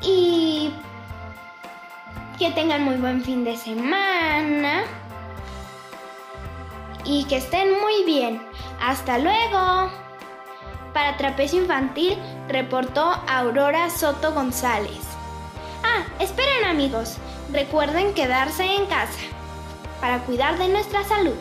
Y 0.00 0.72
que 2.38 2.50
tengan 2.50 2.82
muy 2.82 2.96
buen 2.96 3.22
fin 3.22 3.44
de 3.44 3.56
semana. 3.56 4.82
Y 7.04 7.24
que 7.24 7.36
estén 7.36 7.80
muy 7.80 8.04
bien. 8.04 8.42
Hasta 8.80 9.18
luego. 9.18 9.90
Para 10.92 11.16
Trapecio 11.16 11.60
Infantil 11.60 12.18
reportó 12.48 13.12
Aurora 13.28 13.88
Soto 13.90 14.32
González. 14.34 15.00
Ah, 15.82 16.04
esperen 16.18 16.64
amigos. 16.64 17.16
Recuerden 17.52 18.12
quedarse 18.14 18.64
en 18.64 18.86
casa 18.86 19.20
para 20.00 20.18
cuidar 20.20 20.58
de 20.58 20.68
nuestra 20.68 21.04
salud. 21.04 21.36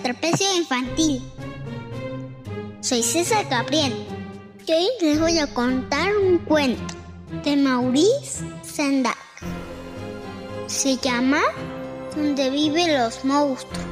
De 0.00 0.12
trapecio 0.12 0.46
infantil. 0.56 1.22
Soy 2.80 3.02
César 3.02 3.46
Gabriel 3.50 3.92
y 4.66 4.72
hoy 4.72 4.86
les 5.00 5.20
voy 5.20 5.38
a 5.38 5.46
contar 5.52 6.16
un 6.16 6.38
cuento 6.38 6.94
de 7.44 7.56
Maurice 7.56 8.44
Sendak. 8.62 9.16
Se 10.66 10.96
llama 10.96 11.40
Donde 12.14 12.50
viven 12.50 12.98
los 12.98 13.24
monstruos. 13.24 13.86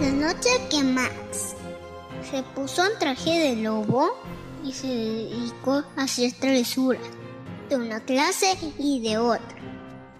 La 0.00 0.10
noche 0.10 0.50
que 0.70 0.82
Max 0.82 1.54
se 2.30 2.42
puso 2.54 2.82
un 2.82 2.98
traje 2.98 3.30
de 3.30 3.56
lobo 3.56 4.16
y 4.64 4.72
se 4.72 4.86
dedicó 4.86 5.82
a 5.96 6.02
hacer 6.02 6.32
travesuras 6.38 7.17
de 7.68 7.76
una 7.76 8.00
clase 8.00 8.56
y 8.78 9.00
de 9.00 9.18
otra. 9.18 9.56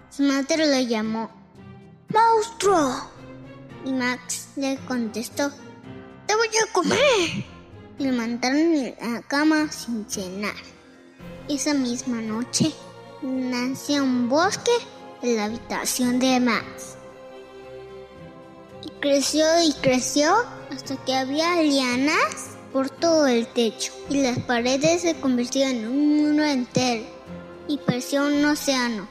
Su 0.09 0.23
madre 0.23 0.67
lo 0.67 0.87
llamó 0.87 1.29
¡Monstruo! 2.09 3.09
Y 3.85 3.93
Max 3.93 4.49
le 4.55 4.77
contestó 4.87 5.51
¡Te 6.27 6.35
voy 6.35 6.47
a 6.47 6.73
comer! 6.73 7.45
Le 7.97 8.11
mandaron 8.11 8.59
en 8.59 8.95
la 9.13 9.21
cama 9.21 9.71
sin 9.71 10.09
cenar. 10.09 10.55
Esa 11.47 11.73
misma 11.73 12.21
noche 12.21 12.71
nació 13.21 14.03
un 14.03 14.29
bosque 14.29 14.71
en 15.21 15.35
la 15.35 15.45
habitación 15.45 16.19
de 16.19 16.39
Max. 16.39 16.95
Y 18.83 18.89
creció 19.01 19.45
y 19.63 19.73
creció 19.81 20.33
hasta 20.71 20.95
que 21.03 21.15
había 21.15 21.61
lianas 21.61 22.57
por 22.71 22.89
todo 22.89 23.25
el 23.27 23.47
techo 23.47 23.91
y 24.09 24.21
las 24.21 24.37
paredes 24.39 25.01
se 25.01 25.19
convirtieron 25.19 25.75
en 25.75 25.87
un 25.87 26.17
mundo 26.17 26.43
entero 26.43 27.18
y 27.69 27.77
pareció 27.77 28.25
un 28.25 28.43
océano, 28.45 29.07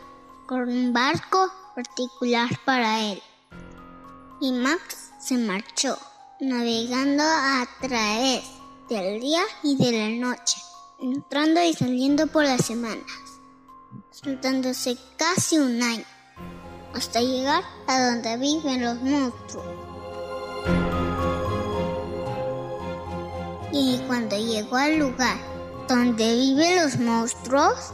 con 0.46 0.68
un 0.68 0.92
barco 0.92 1.48
particular 1.76 2.50
para 2.64 3.00
él. 3.00 3.22
Y 4.40 4.50
Max 4.50 5.12
se 5.20 5.38
marchó, 5.38 5.96
navegando 6.40 7.22
a 7.22 7.64
través 7.80 8.42
del 8.88 9.20
día 9.20 9.42
y 9.62 9.76
de 9.76 9.92
la 9.92 10.28
noche, 10.28 10.56
entrando 11.00 11.62
y 11.62 11.72
saliendo 11.72 12.26
por 12.26 12.44
las 12.44 12.66
semanas, 12.66 13.06
saltándose 14.10 14.98
casi 15.16 15.56
un 15.58 15.80
año, 15.80 16.04
hasta 16.94 17.20
llegar 17.20 17.62
a 17.86 18.10
donde 18.10 18.36
viven 18.38 18.84
los 18.84 19.00
monstruos. 19.02 19.66
Y 23.70 23.98
cuando 24.08 24.36
llegó 24.36 24.76
al 24.76 24.98
lugar 24.98 25.38
donde 25.86 26.34
viven 26.34 26.82
los 26.82 26.98
monstruos, 26.98 27.92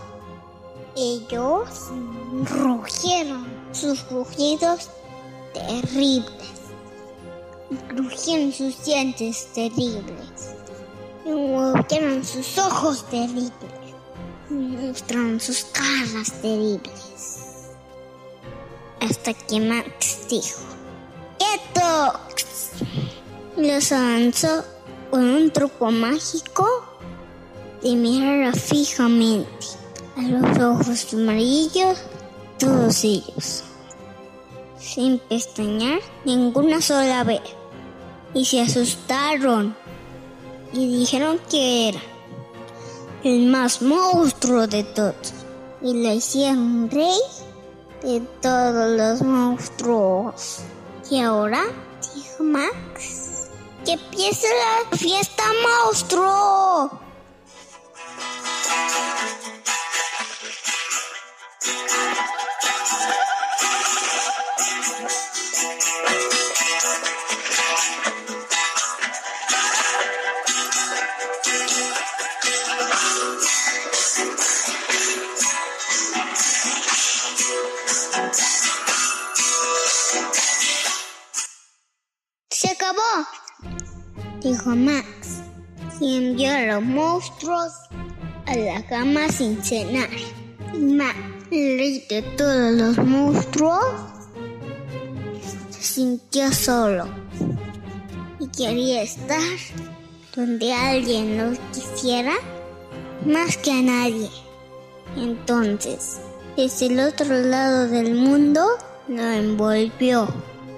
ellos 0.97 1.91
rugieron 2.45 3.47
sus 3.73 4.09
rugidos 4.11 4.91
terribles. 5.53 6.27
Rugieron 7.89 8.53
sus 8.53 8.85
dientes 8.85 9.49
terribles. 9.55 10.55
Movieron 11.25 12.25
sus 12.25 12.59
ojos 12.59 13.05
terribles. 13.11 13.53
Mostraron 14.51 15.41
sus 15.41 15.65
caras 15.65 16.33
terribles. 16.41 17.71
Hasta 19.01 19.35
que 19.35 19.61
Max 19.61 20.27
dijo: 20.29 20.61
¡Quieto! 21.39 22.21
Los 23.57 23.93
avanzó 23.93 24.65
con 25.11 25.25
un 25.25 25.51
truco 25.51 25.91
mágico 25.91 26.67
de 27.83 27.95
mirar 27.97 28.57
fijamente 28.57 29.84
a 30.17 30.23
los 30.23 30.59
ojos 30.59 31.13
amarillos, 31.15 31.99
todos 32.59 33.05
ellos, 33.05 33.65
sin 34.79 35.19
pestañear 35.19 36.01
ninguna 36.25 36.81
sola 36.81 37.25
vez. 37.25 37.43
Y 38.33 38.45
se 38.45 38.61
asustaron 38.61 39.77
y 40.73 40.99
dijeron 40.99 41.41
que 41.51 41.89
era 41.89 42.01
el 43.23 43.47
más 43.47 43.81
monstruo 43.81 44.67
de 44.67 44.85
todos. 44.85 45.33
Y 45.81 45.95
le 45.95 46.17
hicieron 46.17 46.91
rey 46.91 47.19
de 48.03 48.21
todos 48.41 48.97
los 48.97 49.23
monstruos. 49.23 50.61
Y 51.11 51.21
ahora, 51.21 51.63
dijo 52.15 52.43
Max, 52.43 53.49
que 53.85 53.93
empiece 53.93 54.47
la 54.47 54.97
fiesta 54.97 55.43
monstruo. 55.85 57.04
La 88.57 88.85
cama 88.87 89.29
sin 89.29 89.63
cenar. 89.63 90.09
Rey 91.51 92.05
de 92.09 92.23
todos 92.37 92.73
los 92.73 92.99
monstruos, 92.99 93.85
se 95.71 95.83
sintió 95.83 96.53
solo 96.53 97.07
y 98.41 98.49
quería 98.49 99.03
estar 99.03 99.41
donde 100.35 100.73
alguien 100.73 101.39
lo 101.39 101.57
quisiera 101.73 102.33
más 103.25 103.57
que 103.57 103.71
a 103.71 103.83
nadie. 103.83 104.31
Entonces, 105.17 106.19
desde 106.57 106.87
el 106.87 106.99
otro 107.01 107.39
lado 107.41 107.87
del 107.87 108.15
mundo, 108.15 108.67
lo 109.07 109.23
envolvió 109.23 110.27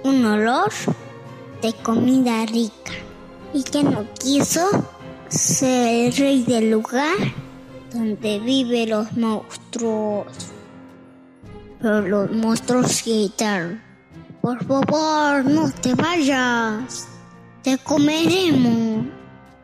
un 0.03 0.25
olor 0.25 0.71
de 1.61 1.73
comida 1.73 2.45
rica 2.45 2.91
y 3.53 3.63
que 3.63 3.83
no 3.83 4.05
quiso 4.13 4.69
ser 5.27 6.05
el 6.05 6.15
rey 6.15 6.43
del 6.43 6.69
lugar 6.69 7.15
donde 7.93 8.39
viven 8.39 8.89
los 8.89 9.11
monstruos. 9.13 10.27
Pero 11.79 12.01
los 12.01 12.31
monstruos 12.31 13.03
gritaron, 13.03 13.81
por 14.41 14.63
favor, 14.65 15.45
no 15.45 15.71
te 15.71 15.93
vayas, 15.93 17.07
te 17.63 17.77
comeremos, 17.77 19.05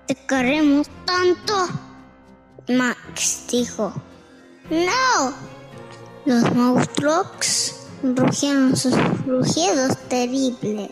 te 0.08 0.16
queremos 0.16 0.88
tanto. 1.06 1.54
Max 2.70 3.46
dijo, 3.52 3.94
no. 4.70 5.34
Los 6.26 6.54
monstruos 6.56 7.88
rugieron 8.02 8.78
sus 8.78 8.96
rugidos 9.26 9.98
terribles 10.08 10.92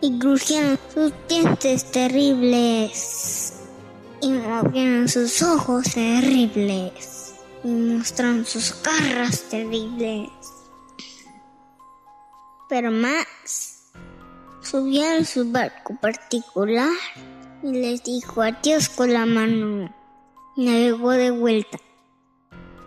y 0.00 0.18
crujieron 0.18 0.78
sus 0.92 1.12
dientes 1.28 1.90
terribles 1.92 3.59
y 4.22 4.30
movieron 4.30 5.08
sus 5.08 5.42
ojos 5.42 5.84
terribles 5.94 7.34
y 7.64 7.68
mostraron 7.68 8.44
sus 8.44 8.74
garras 8.82 9.42
terribles. 9.50 10.28
Pero 12.68 12.90
Max 12.90 13.92
subió 14.62 15.02
a 15.18 15.24
su 15.24 15.50
barco 15.50 15.96
particular 16.00 16.90
y 17.62 17.72
les 17.72 18.02
dijo 18.02 18.42
adiós 18.42 18.88
con 18.88 19.12
la 19.12 19.26
mano. 19.26 19.94
Navegó 20.56 21.12
de 21.12 21.30
vuelta, 21.30 21.78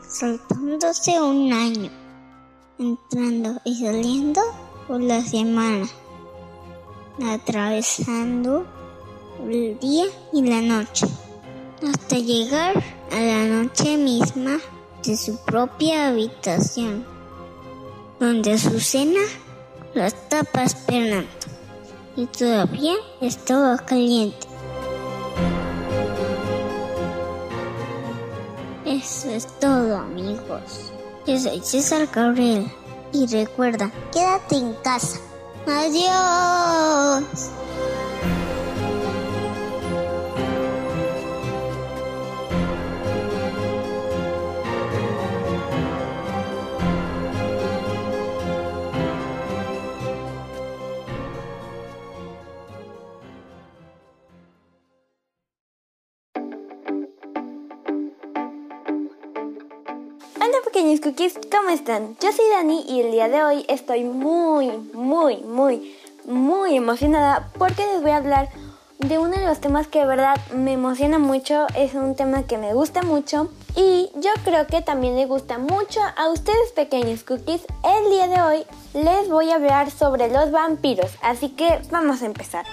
saltándose 0.07 1.19
un 1.19 1.51
año, 1.51 1.89
entrando 2.77 3.59
y 3.65 3.79
saliendo 3.79 4.41
por 4.87 5.01
la 5.01 5.21
semana 5.21 5.87
atravesando 7.21 8.65
el 9.47 9.77
día 9.79 10.05
y 10.31 10.41
la 10.43 10.61
noche, 10.61 11.05
hasta 11.87 12.17
llegar 12.17 12.81
a 13.11 13.19
la 13.19 13.45
noche 13.45 13.97
misma 13.97 14.59
de 15.03 15.17
su 15.17 15.37
propia 15.37 16.07
habitación, 16.07 17.05
donde 18.19 18.57
su 18.57 18.79
cena 18.79 19.19
la 19.93 20.07
estaba 20.07 20.63
esperando 20.63 21.29
y 22.15 22.25
todavía 22.27 22.95
estaba 23.21 23.77
caliente. 23.77 24.47
Eso 28.85 29.29
es 29.29 29.47
todo 29.59 29.97
amigos. 29.97 30.91
Yo 31.25 31.39
soy 31.39 31.61
César 31.61 32.07
Gabriel 32.13 32.71
y 33.11 33.27
recuerda, 33.27 33.91
quédate 34.11 34.57
en 34.57 34.73
casa. 34.83 35.19
Adiós. 35.65 37.49
Cookies, 61.13 61.39
¿cómo 61.51 61.69
están? 61.69 62.17
Yo 62.21 62.31
soy 62.31 62.45
Dani 62.49 62.85
y 62.89 63.01
el 63.01 63.11
día 63.11 63.29
de 63.29 63.43
hoy 63.43 63.65
estoy 63.69 64.03
muy, 64.03 64.69
muy, 64.93 65.37
muy, 65.43 65.95
muy 66.25 66.75
emocionada 66.75 67.51
porque 67.59 67.85
les 67.85 68.01
voy 68.01 68.11
a 68.11 68.17
hablar 68.17 68.49
de 68.97 69.19
uno 69.19 69.37
de 69.37 69.45
los 69.45 69.59
temas 69.59 69.87
que 69.87 69.99
de 69.99 70.05
verdad 70.07 70.35
me 70.55 70.73
emociona 70.73 71.19
mucho, 71.19 71.67
es 71.75 71.93
un 71.93 72.15
tema 72.15 72.47
que 72.47 72.57
me 72.57 72.73
gusta 72.73 73.03
mucho 73.03 73.49
y 73.75 74.09
yo 74.15 74.31
creo 74.43 74.65
que 74.65 74.81
también 74.81 75.15
le 75.15 75.27
gusta 75.27 75.59
mucho 75.59 75.99
a 76.17 76.29
ustedes 76.29 76.71
pequeños 76.71 77.23
cookies. 77.23 77.61
El 77.83 78.09
día 78.09 78.27
de 78.27 78.41
hoy 78.41 78.65
les 78.93 79.29
voy 79.29 79.51
a 79.51 79.55
hablar 79.55 79.91
sobre 79.91 80.29
los 80.29 80.49
vampiros, 80.49 81.11
así 81.21 81.49
que 81.49 81.79
vamos 81.91 82.23
a 82.23 82.25
empezar. 82.25 82.65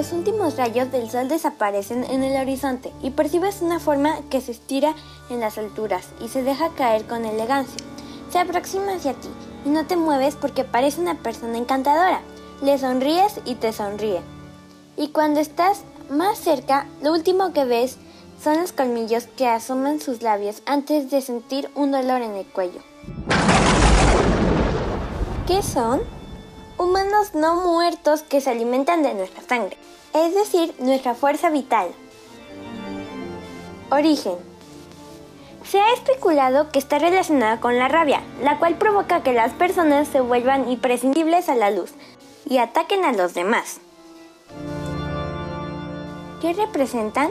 Los 0.00 0.14
últimos 0.14 0.56
rayos 0.56 0.90
del 0.90 1.10
sol 1.10 1.28
desaparecen 1.28 2.04
en 2.04 2.22
el 2.22 2.40
horizonte 2.40 2.90
y 3.02 3.10
percibes 3.10 3.60
una 3.60 3.78
forma 3.80 4.16
que 4.30 4.40
se 4.40 4.52
estira 4.52 4.94
en 5.28 5.40
las 5.40 5.58
alturas 5.58 6.08
y 6.24 6.28
se 6.28 6.42
deja 6.42 6.70
caer 6.70 7.04
con 7.04 7.26
elegancia. 7.26 7.84
Se 8.32 8.38
aproxima 8.38 8.94
hacia 8.94 9.12
ti 9.12 9.28
y 9.66 9.68
no 9.68 9.84
te 9.84 9.96
mueves 9.96 10.36
porque 10.36 10.64
parece 10.64 11.02
una 11.02 11.16
persona 11.16 11.58
encantadora. 11.58 12.22
Le 12.62 12.78
sonríes 12.78 13.42
y 13.44 13.56
te 13.56 13.74
sonríe. 13.74 14.22
Y 14.96 15.08
cuando 15.08 15.38
estás 15.38 15.82
más 16.08 16.38
cerca, 16.38 16.86
lo 17.02 17.12
último 17.12 17.52
que 17.52 17.66
ves 17.66 17.98
son 18.42 18.56
los 18.56 18.72
colmillos 18.72 19.26
que 19.36 19.48
asoman 19.48 20.00
sus 20.00 20.22
labios 20.22 20.62
antes 20.64 21.10
de 21.10 21.20
sentir 21.20 21.70
un 21.74 21.90
dolor 21.90 22.22
en 22.22 22.36
el 22.36 22.46
cuello. 22.46 22.80
¿Qué 25.46 25.62
son? 25.62 26.00
Humanos 26.80 27.34
no 27.34 27.56
muertos 27.56 28.22
que 28.22 28.40
se 28.40 28.50
alimentan 28.50 29.02
de 29.02 29.12
nuestra 29.12 29.42
sangre, 29.42 29.76
es 30.14 30.34
decir, 30.34 30.74
nuestra 30.78 31.14
fuerza 31.14 31.50
vital. 31.50 31.88
Origen. 33.90 34.36
Se 35.68 35.78
ha 35.78 35.92
especulado 35.92 36.70
que 36.70 36.78
está 36.78 36.98
relacionada 36.98 37.60
con 37.60 37.78
la 37.78 37.88
rabia, 37.88 38.22
la 38.42 38.58
cual 38.58 38.76
provoca 38.76 39.22
que 39.22 39.34
las 39.34 39.52
personas 39.52 40.08
se 40.08 40.20
vuelvan 40.20 40.70
imprescindibles 40.70 41.50
a 41.50 41.54
la 41.54 41.70
luz 41.70 41.92
y 42.48 42.56
ataquen 42.56 43.04
a 43.04 43.12
los 43.12 43.34
demás. 43.34 43.78
¿Qué 46.40 46.54
representan? 46.54 47.30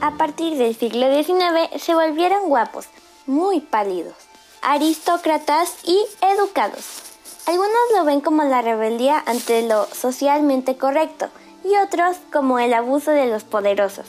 A 0.00 0.12
partir 0.12 0.56
del 0.56 0.74
siglo 0.74 1.06
XIX 1.12 1.82
se 1.82 1.94
volvieron 1.94 2.48
guapos, 2.48 2.86
muy 3.26 3.60
pálidos, 3.60 4.14
aristócratas 4.62 5.76
y 5.84 5.98
educados. 6.22 7.05
Algunos 7.46 7.70
lo 7.94 8.04
ven 8.04 8.20
como 8.20 8.42
la 8.42 8.60
rebeldía 8.60 9.22
ante 9.24 9.62
lo 9.62 9.86
socialmente 9.86 10.76
correcto 10.76 11.28
y 11.64 11.76
otros 11.76 12.16
como 12.32 12.58
el 12.58 12.74
abuso 12.74 13.12
de 13.12 13.26
los 13.26 13.44
poderosos. 13.44 14.06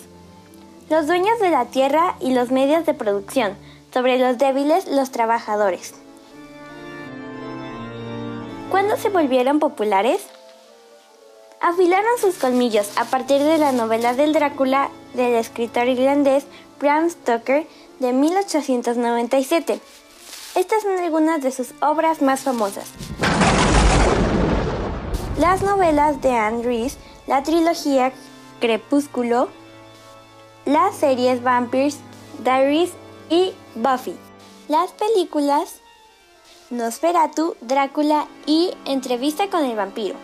Los 0.89 1.05
dueños 1.05 1.39
de 1.39 1.51
la 1.51 1.65
tierra 1.65 2.15
y 2.19 2.33
los 2.33 2.49
medios 2.49 2.85
de 2.87 2.95
producción, 2.95 3.55
sobre 3.93 4.17
los 4.17 4.37
débiles 4.37 4.87
los 4.87 5.11
trabajadores. 5.11 5.93
¿Cuándo 8.71 8.97
se 8.97 9.09
volvieron 9.09 9.59
populares? 9.59 10.21
Afilaron 11.61 12.17
sus 12.19 12.35
colmillos 12.35 12.89
a 12.95 13.05
partir 13.05 13.41
de 13.41 13.57
la 13.57 13.71
novela 13.71 14.13
del 14.13 14.33
Drácula 14.33 14.89
del 15.13 15.35
escritor 15.35 15.87
irlandés 15.87 16.45
Bram 16.79 17.09
Stoker 17.09 17.65
de 17.99 18.13
1897. 18.13 19.79
Estas 20.57 20.81
son 20.81 20.97
algunas 20.97 21.43
de 21.43 21.51
sus 21.51 21.75
obras 21.81 22.23
más 22.23 22.39
famosas. 22.39 22.89
Las 25.37 25.61
novelas 25.61 26.19
de 26.23 26.31
Anne 26.31 26.63
Rice, 26.63 26.97
la 27.27 27.43
trilogía 27.43 28.11
Crepúsculo, 28.59 29.49
las 30.65 30.95
series 30.95 31.43
Vampires, 31.43 31.99
Diaries 32.43 32.89
y 33.29 33.53
Buffy. 33.75 34.15
Las 34.67 34.93
películas 34.93 35.75
Nosferatu, 36.71 37.55
Drácula 37.61 38.25
y 38.47 38.71
Entrevista 38.85 39.51
con 39.51 39.63
el 39.63 39.75
vampiro. 39.75 40.15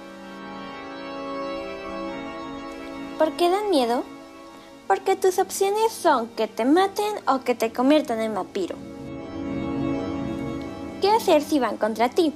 ¿Por 3.19 3.34
qué 3.34 3.52
dan 3.52 3.69
miedo? 3.69 4.04
Porque 4.88 5.15
tus 5.15 5.38
opciones 5.38 5.91
son 5.91 6.28
que 6.30 6.48
te 6.48 6.65
maten 6.65 7.13
o 7.28 7.41
que 7.41 7.54
te 7.54 7.72
conviertan 7.72 8.19
en 8.19 8.34
vampiro. 8.34 8.92
¿Qué 11.03 11.09
hacer 11.09 11.41
si 11.41 11.59
van 11.59 11.75
contra 11.75 12.07
ti? 12.07 12.31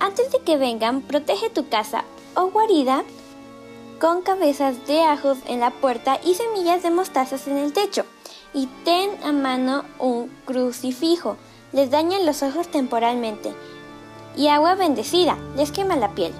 Antes 0.00 0.32
de 0.32 0.38
que 0.38 0.56
vengan, 0.56 1.02
protege 1.02 1.50
tu 1.50 1.68
casa 1.68 2.04
o 2.34 2.46
guarida 2.46 3.04
con 4.00 4.22
cabezas 4.22 4.86
de 4.86 5.02
ajos 5.02 5.36
en 5.44 5.60
la 5.60 5.70
puerta 5.72 6.18
y 6.24 6.34
semillas 6.34 6.82
de 6.82 6.90
mostazas 6.90 7.46
en 7.48 7.58
el 7.58 7.74
techo. 7.74 8.06
Y 8.54 8.66
ten 8.86 9.10
a 9.22 9.32
mano 9.32 9.84
un 9.98 10.34
crucifijo. 10.46 11.36
Les 11.72 11.90
dañan 11.90 12.24
los 12.24 12.42
ojos 12.42 12.68
temporalmente. 12.68 13.52
Y 14.38 14.48
agua 14.48 14.74
bendecida. 14.74 15.36
Les 15.54 15.70
quema 15.70 15.96
la 15.96 16.14
piel. 16.14 16.32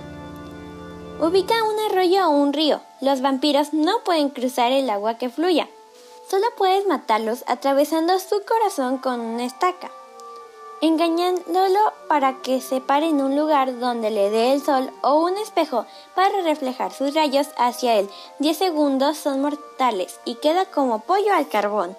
Ubica 1.20 1.52
un 1.64 1.78
arroyo 1.80 2.28
o 2.28 2.30
un 2.30 2.54
río. 2.54 2.80
Los 3.02 3.20
vampiros 3.20 3.74
no 3.74 4.02
pueden 4.06 4.30
cruzar 4.30 4.72
el 4.72 4.88
agua 4.88 5.18
que 5.18 5.28
fluya. 5.28 5.68
Solo 6.30 6.46
puedes 6.56 6.86
matarlos 6.86 7.44
atravesando 7.46 8.18
su 8.20 8.40
corazón 8.46 8.96
con 8.96 9.20
una 9.20 9.44
estaca 9.44 9.90
engañándolo 10.82 11.78
para 12.08 12.42
que 12.42 12.60
se 12.60 12.80
pare 12.80 13.08
en 13.08 13.22
un 13.22 13.36
lugar 13.36 13.78
donde 13.78 14.10
le 14.10 14.30
dé 14.30 14.52
el 14.52 14.62
sol 14.62 14.90
o 15.00 15.14
un 15.20 15.38
espejo 15.38 15.86
para 16.16 16.42
reflejar 16.42 16.92
sus 16.92 17.14
rayos 17.14 17.46
hacia 17.56 17.94
él. 18.00 18.10
10 18.40 18.58
segundos 18.58 19.16
son 19.16 19.40
mortales 19.40 20.18
y 20.24 20.34
queda 20.34 20.64
como 20.66 20.98
pollo 20.98 21.32
al 21.32 21.48
carbón. 21.48 21.96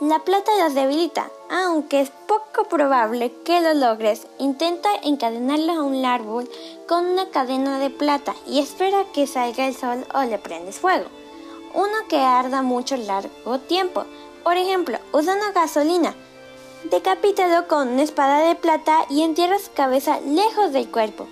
La 0.00 0.20
plata 0.20 0.52
los 0.62 0.74
debilita, 0.74 1.30
aunque 1.50 2.02
es 2.02 2.10
poco 2.28 2.68
probable 2.68 3.32
que 3.44 3.62
lo 3.62 3.72
logres. 3.72 4.26
Intenta 4.38 4.90
encadenarlo 5.02 5.72
a 5.72 5.82
un 5.82 6.04
árbol 6.04 6.48
con 6.86 7.06
una 7.06 7.30
cadena 7.30 7.80
de 7.80 7.88
plata 7.88 8.34
y 8.46 8.60
espera 8.60 9.06
que 9.14 9.26
salga 9.26 9.66
el 9.66 9.74
sol 9.74 10.06
o 10.14 10.22
le 10.22 10.38
prendes 10.38 10.78
fuego. 10.78 11.06
Uno 11.74 12.06
que 12.10 12.18
arda 12.18 12.60
mucho 12.60 12.96
largo 12.98 13.58
tiempo. 13.58 14.04
Por 14.44 14.58
ejemplo, 14.58 14.98
usando 15.12 15.46
gasolina. 15.54 16.14
Decapítalo 16.84 17.66
con 17.66 17.88
una 17.88 18.04
espada 18.04 18.46
de 18.46 18.54
plata 18.54 19.04
y 19.10 19.22
entierra 19.22 19.58
su 19.58 19.72
cabeza 19.72 20.20
lejos 20.20 20.72
del 20.72 20.88
cuerpo. 20.88 21.26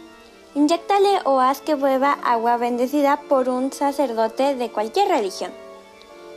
Inyectale 0.57 1.21
o 1.25 1.41
haz 1.41 1.61
que 1.61 1.77
beba 1.77 2.19
agua 2.25 2.57
bendecida 2.57 3.21
por 3.29 3.49
un 3.49 3.73
sacerdote 3.73 4.57
de 4.57 4.71
cualquier 4.73 5.09
religión. 5.09 5.53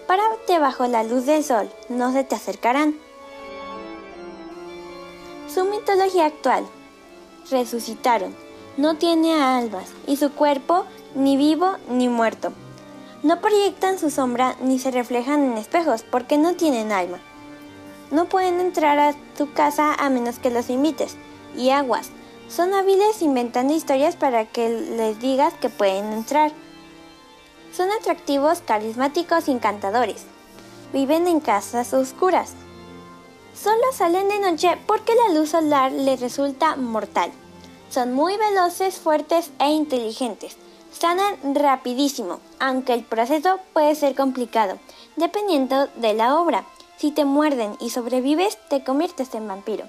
Párate 0.07 0.59
bajo 0.59 0.85
la 0.85 1.03
luz 1.03 1.25
del 1.25 1.43
sol, 1.43 1.71
no 1.89 2.13
se 2.13 2.23
te 2.23 2.35
acercarán. 2.35 2.95
Su 5.51 5.65
mitología 5.65 6.27
actual. 6.27 6.67
Resucitaron. 7.49 8.35
No 8.77 8.97
tiene 8.97 9.41
almas 9.41 9.89
y 10.05 10.17
su 10.17 10.31
cuerpo 10.31 10.85
ni 11.15 11.35
vivo 11.35 11.77
ni 11.89 12.09
muerto. 12.09 12.53
No 13.23 13.41
proyectan 13.41 13.97
su 13.97 14.11
sombra 14.11 14.55
ni 14.61 14.77
se 14.77 14.91
reflejan 14.91 15.43
en 15.43 15.57
espejos 15.57 16.03
porque 16.03 16.37
no 16.37 16.53
tienen 16.53 16.91
alma. 16.91 17.19
No 18.11 18.25
pueden 18.25 18.59
entrar 18.59 18.97
a 18.97 19.13
tu 19.37 19.53
casa 19.53 19.93
a 19.93 20.09
menos 20.09 20.39
que 20.39 20.49
los 20.49 20.69
invites. 20.69 21.15
Y 21.55 21.69
aguas. 21.69 22.09
Son 22.47 22.73
hábiles 22.73 23.21
inventando 23.21 23.73
historias 23.73 24.15
para 24.15 24.45
que 24.45 24.69
les 24.69 25.19
digas 25.19 25.53
que 25.55 25.69
pueden 25.69 26.11
entrar. 26.13 26.51
Son 27.71 27.91
atractivos, 27.91 28.61
carismáticos 28.61 29.47
y 29.47 29.51
encantadores. 29.51 30.25
Viven 30.91 31.27
en 31.27 31.39
casas 31.39 31.93
oscuras. 31.93 32.53
Solo 33.53 33.91
salen 33.93 34.27
de 34.29 34.39
noche 34.39 34.77
porque 34.87 35.13
la 35.13 35.33
luz 35.33 35.49
solar 35.49 35.91
les 35.91 36.19
resulta 36.19 36.75
mortal. 36.75 37.31
Son 37.89 38.13
muy 38.13 38.37
veloces, 38.37 38.97
fuertes 38.97 39.51
e 39.59 39.69
inteligentes. 39.71 40.57
Sanan 40.91 41.55
rapidísimo, 41.55 42.39
aunque 42.59 42.93
el 42.93 43.03
proceso 43.03 43.59
puede 43.73 43.93
ser 43.93 44.15
complicado, 44.15 44.79
dependiendo 45.15 45.87
de 45.97 46.13
la 46.13 46.39
obra. 46.39 46.65
Si 46.99 47.11
te 47.11 47.23
muerden 47.23 47.77
y 47.79 47.91
sobrevives, 47.91 48.57
te 48.67 48.83
conviertes 48.83 49.33
en 49.33 49.47
vampiro. 49.47 49.85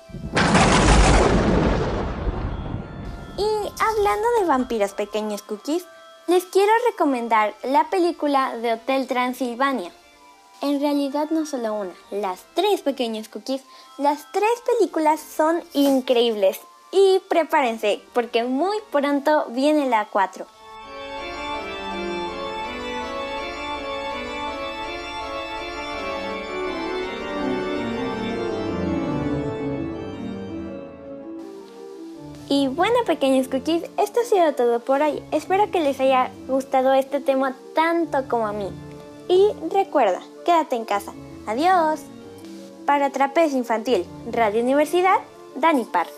Y 3.37 3.83
hablando 3.83 4.29
de 4.39 4.47
vampiros 4.47 4.93
pequeños 4.93 5.43
cookies, 5.43 5.85
les 6.29 6.45
quiero 6.45 6.71
recomendar 6.89 7.53
la 7.65 7.91
película 7.91 8.57
de 8.59 8.75
Hotel 8.75 9.09
Transilvania. 9.09 9.91
En 10.63 10.81
realidad 10.81 11.31
no 11.31 11.47
solo 11.47 11.75
una, 11.75 11.95
las 12.13 12.45
tres 12.55 12.83
pequeños 12.83 13.29
cookies, 13.29 13.63
las 13.99 14.31
tres 14.31 14.63
películas 14.79 15.19
son 15.19 15.65
increíbles. 15.73 16.61
Y 16.93 17.21
prepárense, 17.29 18.03
porque 18.13 18.45
muy 18.45 18.77
pronto 18.93 19.47
viene 19.49 19.89
la 19.89 20.07
4. 20.07 20.47
Y 32.53 32.67
bueno, 32.67 32.97
pequeños 33.07 33.47
cookies, 33.47 33.85
esto 33.97 34.19
ha 34.21 34.25
sido 34.25 34.53
todo 34.55 34.81
por 34.81 35.01
hoy. 35.03 35.23
Espero 35.31 35.71
que 35.71 35.79
les 35.79 36.01
haya 36.01 36.33
gustado 36.49 36.93
este 36.93 37.21
tema 37.21 37.57
tanto 37.77 38.29
como 38.29 38.49
a 38.49 38.53
mí. 38.53 38.69
Y 39.29 39.53
recuerda, 39.73 40.21
quédate 40.45 40.75
en 40.75 40.85
casa. 40.85 41.13
Adiós. 41.47 42.01
Para 42.87 43.11
Trapecio 43.11 43.57
Infantil, 43.57 44.05
Radio 44.33 44.65
Universidad, 44.65 45.19
Dani 45.55 45.85
Parra. 45.85 46.11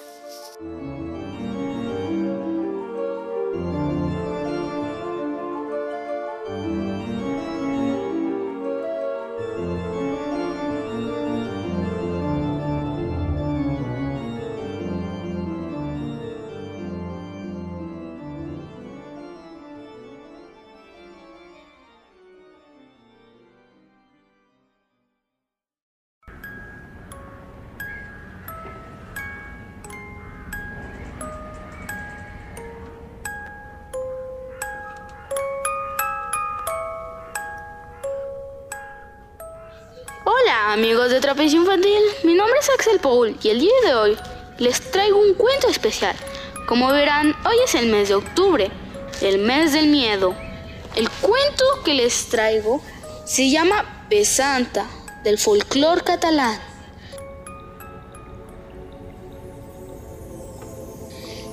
Infantil, 41.50 42.00
mi 42.22 42.34
nombre 42.34 42.56
es 42.60 42.70
Axel 42.70 43.00
Paul 43.00 43.36
y 43.42 43.48
el 43.48 43.58
día 43.58 43.74
de 43.84 43.94
hoy 43.94 44.16
les 44.58 44.80
traigo 44.92 45.18
un 45.18 45.34
cuento 45.34 45.68
especial. 45.68 46.14
Como 46.68 46.86
verán, 46.92 47.34
hoy 47.44 47.56
es 47.64 47.74
el 47.74 47.86
mes 47.86 48.10
de 48.10 48.14
octubre, 48.14 48.70
el 49.20 49.38
mes 49.38 49.72
del 49.72 49.88
miedo. 49.88 50.36
El 50.94 51.10
cuento 51.10 51.64
que 51.84 51.94
les 51.94 52.28
traigo 52.28 52.80
se 53.24 53.50
llama 53.50 54.06
Pesanta, 54.08 54.86
del 55.24 55.36
folclore 55.36 56.02
catalán. 56.02 56.60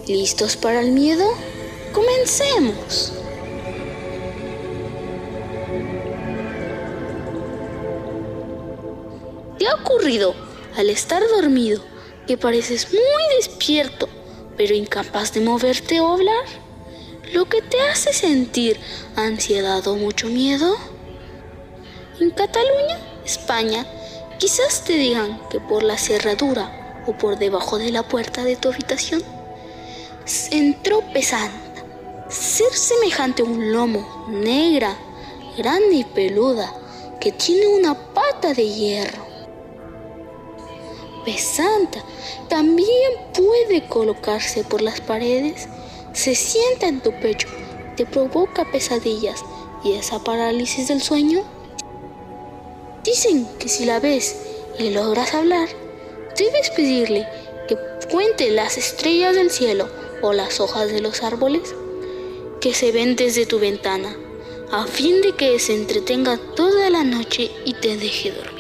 ¿Listos 0.08 0.56
para 0.56 0.82
el 0.82 0.92
miedo? 0.92 1.26
Comencemos. 1.94 3.19
Al 10.76 10.90
estar 10.90 11.22
dormido 11.30 11.84
que 12.26 12.36
pareces 12.36 12.92
muy 12.92 13.36
despierto 13.38 14.10
pero 14.58 14.74
incapaz 14.74 15.34
de 15.34 15.42
moverte 15.42 16.02
o 16.02 16.08
hablar? 16.08 16.46
¿Lo 17.32 17.46
que 17.46 17.62
te 17.62 17.80
hace 17.82 18.12
sentir 18.12 18.80
ansiedad 19.16 19.88
o 19.88 19.96
mucho 19.96 20.26
miedo? 20.26 20.76
En 22.20 22.32
Cataluña, 22.32 23.00
España, 23.24 23.86
quizás 24.40 24.84
te 24.84 24.94
digan 24.94 25.40
que 25.52 25.60
por 25.60 25.84
la 25.84 26.00
cerradura 26.00 27.04
o 27.06 27.16
por 27.16 27.38
debajo 27.38 27.78
de 27.78 27.92
la 27.92 28.02
puerta 28.02 28.44
de 28.44 28.56
tu 28.56 28.70
habitación 28.70 29.24
entró 30.50 31.02
pesanta, 31.14 31.86
ser 32.30 32.74
semejante 32.74 33.44
a 33.44 33.46
un 33.46 33.72
lomo, 33.72 34.26
negra, 34.28 34.98
grande 35.56 35.98
y 35.98 36.04
peluda, 36.04 36.74
que 37.22 37.32
tiene 37.32 37.68
una 37.68 37.94
pata 37.94 38.56
de 38.56 38.68
hierro 38.68 39.29
pesanta 41.32 42.04
también 42.50 43.12
puede 43.36 43.88
colocarse 43.88 44.64
por 44.64 44.82
las 44.82 45.00
paredes, 45.00 45.68
se 46.14 46.34
sienta 46.34 46.88
en 46.88 47.02
tu 47.02 47.12
pecho, 47.20 47.48
te 47.96 48.06
provoca 48.08 48.66
pesadillas 48.72 49.44
y 49.84 49.94
esa 49.94 50.24
parálisis 50.24 50.88
del 50.88 51.04
sueño. 51.04 51.44
Dicen 53.04 53.48
que 53.60 53.70
si 53.70 53.86
la 53.86 54.00
ves 54.00 54.38
y 54.80 54.90
logras 54.90 55.36
hablar, 55.36 55.70
debes 56.36 56.72
pedirle 56.72 57.28
que 57.68 57.78
cuente 58.12 58.50
las 58.50 58.78
estrellas 58.78 59.36
del 59.36 59.52
cielo 59.52 59.88
o 60.24 60.34
las 60.34 60.60
hojas 60.60 60.92
de 60.92 61.00
los 61.00 61.22
árboles 61.22 61.76
que 62.60 62.74
se 62.74 62.92
ven 62.92 63.16
desde 63.16 63.46
tu 63.46 63.60
ventana, 63.60 64.16
a 64.72 64.88
fin 64.88 65.22
de 65.22 65.34
que 65.34 65.60
se 65.60 65.76
entretenga 65.76 66.40
toda 66.56 66.90
la 66.90 67.04
noche 67.04 67.52
y 67.66 67.74
te 67.76 67.98
deje 67.98 68.32
dormir. 68.32 68.59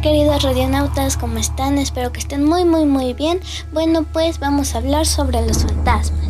queridos 0.00 0.42
radionautas, 0.42 1.16
¿cómo 1.16 1.38
están? 1.38 1.76
Espero 1.76 2.10
que 2.10 2.20
estén 2.20 2.44
muy, 2.44 2.64
muy, 2.64 2.86
muy 2.86 3.12
bien. 3.12 3.40
Bueno, 3.72 4.04
pues 4.04 4.38
vamos 4.38 4.74
a 4.74 4.78
hablar 4.78 5.06
sobre 5.06 5.46
los 5.46 5.64
fantasmas. 5.64 6.20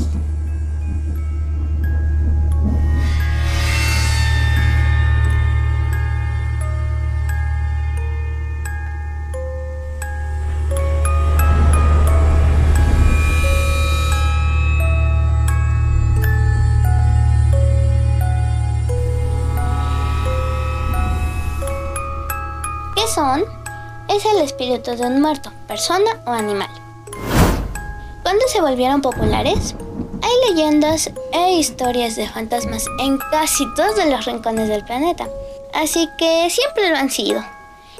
qué 22.97 23.07
son 23.09 23.60
es 24.11 24.25
el 24.25 24.41
espíritu 24.43 24.97
de 24.97 25.07
un 25.07 25.23
muerto, 25.23 25.53
persona 25.69 26.11
o 26.27 26.31
animal. 26.31 26.69
¿Cuándo 28.25 28.43
se 28.49 28.61
volvieron 28.61 29.03
populares? 29.03 29.77
Hay 30.21 30.51
leyendas 30.51 31.13
e 31.33 31.53
historias 31.53 32.17
de 32.17 32.29
fantasmas 32.29 32.85
en 32.99 33.19
casi 33.31 33.65
todos 33.77 34.05
los 34.05 34.25
rincones 34.25 34.67
del 34.67 34.85
planeta, 34.85 35.29
así 35.75 36.09
que 36.19 36.51
siempre 36.51 36.91
lo 36.91 36.97
han 36.97 37.09
sido, 37.09 37.41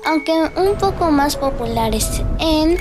aunque 0.05 0.33
un 0.57 0.75
poco 0.79 1.13
más 1.13 1.37
populares 1.37 2.21
en 2.41 2.77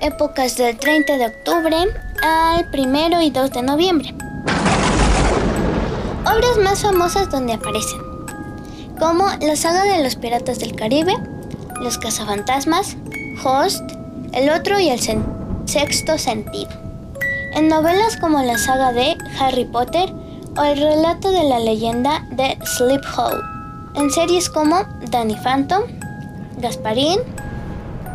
épocas 0.00 0.56
del 0.56 0.76
30 0.76 1.18
de 1.18 1.26
octubre 1.26 1.76
al 2.20 2.68
1 2.76 3.22
y 3.22 3.30
2 3.30 3.52
de 3.52 3.62
noviembre. 3.62 4.12
Obras 6.22 6.58
más 6.60 6.82
famosas 6.82 7.30
donde 7.30 7.52
aparecen, 7.52 8.00
como 8.98 9.28
la 9.40 9.54
saga 9.54 9.84
de 9.84 10.02
los 10.02 10.16
piratas 10.16 10.58
del 10.58 10.74
Caribe, 10.74 11.14
los 11.82 11.98
cazafantasmas, 11.98 12.96
Host, 13.44 13.82
El 14.32 14.48
otro 14.50 14.78
y 14.80 14.88
el 14.88 15.00
sexto 15.66 16.16
sentido. 16.16 16.70
En 17.54 17.68
novelas 17.68 18.16
como 18.16 18.40
la 18.42 18.56
saga 18.56 18.92
de 18.92 19.16
Harry 19.38 19.66
Potter 19.66 20.10
o 20.56 20.64
el 20.64 20.78
relato 20.78 21.30
de 21.32 21.44
la 21.44 21.58
leyenda 21.58 22.26
de 22.30 22.56
Sleep 22.64 23.02
Hole. 23.16 23.42
En 23.94 24.10
series 24.10 24.48
como 24.48 24.84
Danny 25.10 25.36
Phantom, 25.36 25.82
Gasparín, 26.58 27.20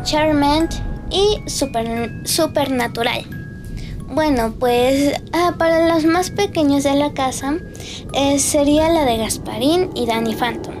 Charmed 0.02 0.70
y 1.10 1.40
Supernatural. 1.48 3.24
Bueno, 4.10 4.54
pues 4.58 5.20
ah, 5.32 5.54
para 5.58 5.94
los 5.94 6.04
más 6.04 6.30
pequeños 6.30 6.82
de 6.82 6.94
la 6.94 7.12
casa 7.12 7.58
eh, 8.14 8.38
sería 8.38 8.88
la 8.88 9.04
de 9.04 9.18
Gasparín 9.18 9.90
y 9.94 10.06
Danny 10.06 10.34
Phantom. 10.34 10.77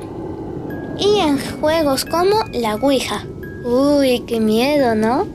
Y 0.98 1.20
en 1.20 1.38
juegos 1.60 2.04
como 2.04 2.44
la 2.52 2.74
Ouija. 2.76 3.24
Uy, 3.64 4.20
qué 4.26 4.40
miedo, 4.40 4.94
¿no? 4.94 5.26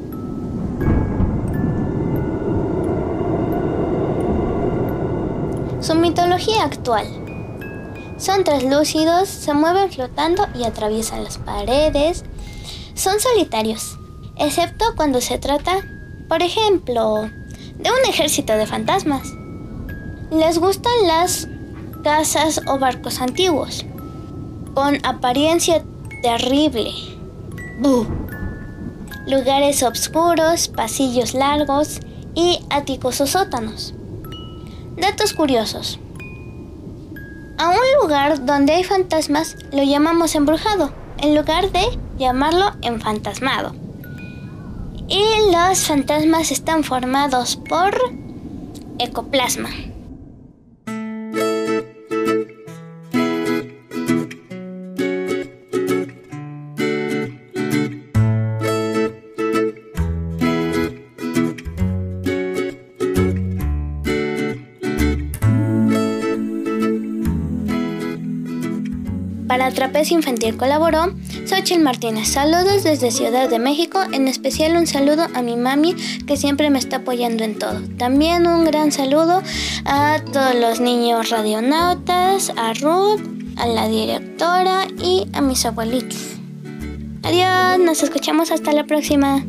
Su 5.80 5.96
mitología 5.96 6.64
actual. 6.64 7.08
Son 8.18 8.44
translúcidos, 8.44 9.28
se 9.28 9.54
mueven 9.54 9.92
flotando 9.92 10.48
y 10.56 10.64
atraviesan 10.64 11.24
las 11.24 11.38
paredes. 11.38 12.24
Son 12.94 13.20
solitarios, 13.20 13.98
excepto 14.38 14.86
cuando 14.96 15.20
se 15.20 15.38
trata, 15.38 15.82
por 16.30 16.42
ejemplo, 16.42 17.30
de 17.78 17.90
un 17.90 18.10
ejército 18.10 18.54
de 18.54 18.66
fantasmas. 18.66 19.34
Les 20.32 20.58
gustan 20.58 20.94
las 21.06 21.48
casas 22.04 22.62
o 22.68 22.80
barcos 22.80 23.20
antiguos, 23.20 23.86
con 24.74 24.98
apariencia 25.06 25.84
terrible. 26.22 26.92
Lugares 29.28 29.84
oscuros, 29.84 30.68
pasillos 30.68 31.34
largos 31.34 32.00
y 32.36 32.60
áticos 32.70 33.22
o 33.22 33.28
sótanos. 33.28 33.94
Datos 34.98 35.34
curiosos. 35.34 36.00
A 37.58 37.70
un 37.70 38.02
lugar 38.02 38.46
donde 38.46 38.74
hay 38.74 38.84
fantasmas 38.84 39.56
lo 39.72 39.84
llamamos 39.84 40.36
embrujado, 40.36 40.92
en 41.20 41.36
lugar 41.36 41.72
de 41.72 41.84
llamarlo 42.18 42.74
enfantasmado. 42.82 43.74
Y 45.08 45.24
los 45.52 45.86
fantasmas 45.86 46.52
están 46.52 46.84
formados 46.84 47.56
por 47.56 47.96
ecoplasma. 49.00 49.70
Para 69.54 69.70
Trapecio 69.70 70.18
Infantil 70.18 70.58
colaboró 70.58 71.14
Xochitl 71.46 71.84
Martínez. 71.84 72.28
Saludos 72.28 72.82
desde 72.84 73.12
Ciudad 73.12 73.48
de 73.48 73.60
México. 73.60 74.00
En 74.12 74.28
especial 74.28 74.76
un 74.76 74.88
saludo 74.88 75.28
a 75.36 75.44
mi 75.44 75.58
mami 75.58 75.94
que 76.26 76.38
siempre 76.38 76.72
me 76.72 76.80
está 76.80 76.96
apoyando 76.96 77.44
en 77.44 77.60
todo. 77.60 77.80
También 78.00 78.48
un 78.48 78.66
gran 78.66 78.92
saludo 78.92 79.44
a 79.86 80.18
todos 80.34 80.56
los 80.56 80.80
niños 80.80 81.30
radionautas, 81.30 82.52
a 82.58 82.74
Ruth, 82.74 83.22
a 83.58 83.68
la 83.68 83.88
directora 83.88 84.88
y 85.00 85.28
a 85.34 85.42
mis 85.42 85.64
abuelitos. 85.68 86.18
Adiós, 87.22 87.78
nos 87.78 88.02
escuchamos 88.02 88.50
hasta 88.50 88.72
la 88.72 88.86
próxima. 88.86 89.46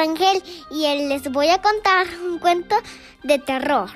Ángel 0.00 0.42
y 0.70 0.82
les 1.08 1.30
voy 1.30 1.48
a 1.48 1.60
contar 1.60 2.06
un 2.26 2.38
cuento 2.38 2.74
de 3.22 3.38
terror. 3.38 3.90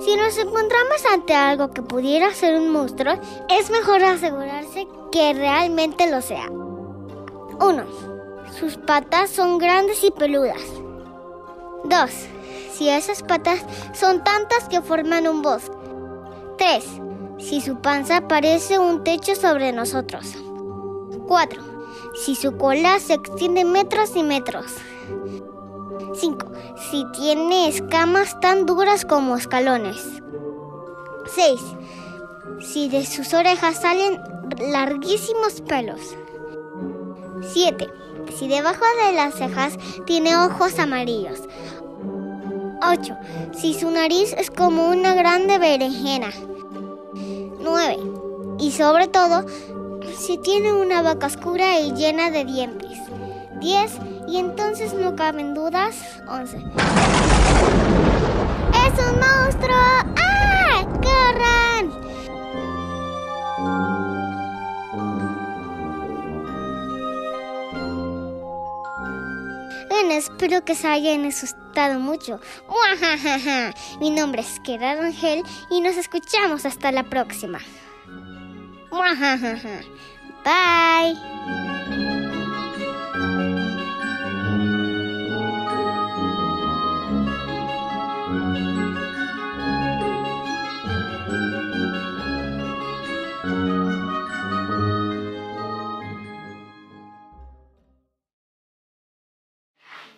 Si 0.00 0.16
nos 0.16 0.38
encontramos 0.38 1.04
ante 1.12 1.34
algo 1.34 1.70
que 1.70 1.82
pudiera 1.82 2.32
ser 2.32 2.58
un 2.58 2.70
monstruo, 2.70 3.20
es 3.48 3.70
mejor 3.70 4.02
asegurarse 4.02 4.88
que 5.12 5.34
realmente 5.34 6.10
lo 6.10 6.20
sea. 6.22 6.48
1. 6.48 7.84
Sus 8.58 8.76
patas 8.76 9.30
son 9.30 9.58
grandes 9.58 10.02
y 10.02 10.10
peludas. 10.10 10.62
2. 11.84 12.10
Si 12.72 12.88
esas 12.88 13.22
patas 13.22 13.64
son 13.92 14.24
tantas 14.24 14.68
que 14.68 14.80
forman 14.80 15.28
un 15.28 15.42
bosque. 15.42 15.76
3. 16.56 17.07
Si 17.38 17.60
su 17.60 17.76
panza 17.76 18.26
parece 18.26 18.78
un 18.78 19.04
techo 19.04 19.36
sobre 19.36 19.72
nosotros. 19.72 20.34
4. 21.28 21.62
Si 22.14 22.34
su 22.34 22.56
cola 22.56 22.98
se 22.98 23.14
extiende 23.14 23.64
metros 23.64 24.16
y 24.16 24.24
metros. 24.24 24.66
5. 26.14 26.46
Si 26.90 27.04
tiene 27.12 27.68
escamas 27.68 28.40
tan 28.40 28.66
duras 28.66 29.04
como 29.04 29.36
escalones. 29.36 30.04
6. 31.34 31.60
Si 32.60 32.88
de 32.88 33.06
sus 33.06 33.32
orejas 33.32 33.80
salen 33.80 34.20
larguísimos 34.58 35.60
pelos. 35.60 36.00
7. 37.52 37.88
Si 38.36 38.48
debajo 38.48 38.84
de 39.06 39.12
las 39.12 39.34
cejas 39.34 39.78
tiene 40.06 40.36
ojos 40.36 40.76
amarillos. 40.80 41.40
8. 42.82 43.16
Si 43.52 43.74
su 43.74 43.90
nariz 43.92 44.34
es 44.36 44.50
como 44.50 44.88
una 44.88 45.14
grande 45.14 45.58
berenjena. 45.58 46.30
9. 47.70 47.98
Y 48.58 48.72
sobre 48.72 49.08
todo, 49.08 49.44
si 50.16 50.38
tiene 50.38 50.72
una 50.72 51.02
boca 51.02 51.26
oscura 51.26 51.78
y 51.78 51.92
llena 51.92 52.30
de 52.30 52.44
dientes. 52.44 52.98
10. 53.60 53.92
Y 54.28 54.38
entonces 54.38 54.94
no 54.94 55.16
caben 55.16 55.54
dudas. 55.54 55.96
11. 56.28 56.56
¡Es 56.56 56.64
un 59.06 59.20
monstruo! 59.20 59.76
¡Ah! 59.76 60.84
¡Corran! 61.02 61.57
Espero 70.06 70.64
que 70.64 70.76
se 70.76 70.86
hayan 70.86 71.24
asustado 71.26 71.98
mucho. 71.98 72.40
Mi 74.00 74.10
nombre 74.10 74.42
es 74.42 74.60
Gerard 74.64 75.00
Ángel 75.00 75.42
y 75.70 75.80
nos 75.80 75.96
escuchamos 75.96 76.64
hasta 76.64 76.92
la 76.92 77.02
próxima. 77.02 77.58
Bye. 80.44 82.17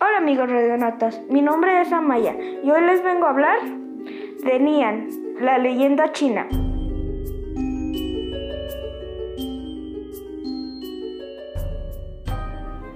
Hola 0.02 0.16
amigos 0.16 0.48
radionatas, 0.48 1.20
mi 1.28 1.42
nombre 1.42 1.82
es 1.82 1.92
Amaya 1.92 2.34
y 2.64 2.70
hoy 2.70 2.80
les 2.86 3.04
vengo 3.04 3.26
a 3.26 3.30
hablar 3.30 3.58
de 4.42 4.58
Nian, 4.58 5.10
La 5.40 5.58
leyenda 5.58 6.10
china. 6.12 6.46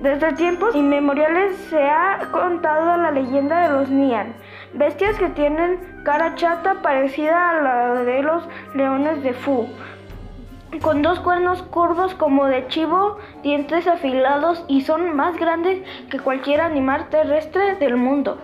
Desde 0.00 0.32
tiempos 0.32 0.74
inmemoriales 0.74 1.54
se 1.68 1.82
ha 1.82 2.26
contado 2.32 2.96
la 2.96 3.10
leyenda 3.10 3.68
de 3.68 3.74
los 3.74 3.90
Nian, 3.90 4.32
bestias 4.72 5.18
que 5.18 5.28
tienen 5.28 5.78
cara 6.06 6.34
chata 6.36 6.80
parecida 6.80 7.50
a 7.50 7.60
la 7.60 8.02
de 8.02 8.22
los 8.22 8.48
leones 8.74 9.22
de 9.22 9.34
Fu, 9.34 9.68
con 10.80 11.02
dos 11.02 11.20
cuernos 11.20 11.62
curvos 11.62 12.14
como 12.14 12.46
de 12.46 12.66
chivo, 12.68 13.18
dientes 13.42 13.86
afilados 13.86 14.64
y 14.68 14.82
son 14.82 15.14
más 15.14 15.36
grandes 15.36 15.82
que 16.10 16.18
cualquier 16.18 16.60
animal 16.60 17.08
terrestre 17.10 17.76
del 17.76 17.96
mundo. 17.96 18.38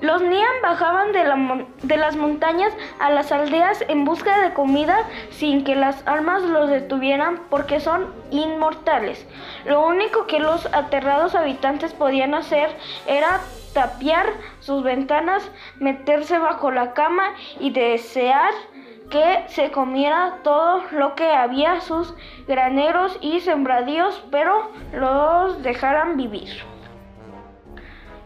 Los 0.00 0.20
Nian 0.20 0.60
bajaban 0.62 1.12
de, 1.12 1.96
las 1.96 2.16
montañas 2.16 2.72
a 2.98 3.10
las 3.10 3.32
aldeas 3.32 3.82
en 3.88 4.04
busca 4.04 4.38
de 4.42 4.52
comida 4.52 4.98
sin 5.30 5.64
que 5.64 5.76
las 5.76 6.06
armas 6.06 6.42
los 6.42 6.68
detuvieran 6.68 7.40
porque 7.48 7.80
son 7.80 8.12
inmortales. 8.30 9.26
Lo 9.64 9.86
único 9.86 10.26
que 10.26 10.40
los 10.40 10.66
aterrados 10.74 11.34
habitantes 11.34 11.94
podían 11.94 12.34
hacer 12.34 12.68
era 13.06 13.40
tapiar 13.72 14.26
sus 14.60 14.82
ventanas, 14.82 15.50
meterse 15.80 16.38
bajo 16.38 16.70
la 16.70 16.92
cama 16.92 17.34
y 17.58 17.70
desear 17.70 18.52
que 19.10 19.44
se 19.48 19.70
comiera 19.70 20.38
todo 20.42 20.82
lo 20.90 21.14
que 21.14 21.30
había 21.30 21.80
sus 21.80 22.14
graneros 22.46 23.18
y 23.20 23.40
sembradíos, 23.40 24.22
pero 24.30 24.70
los 24.92 25.62
dejaran 25.62 26.16
vivir. 26.16 26.64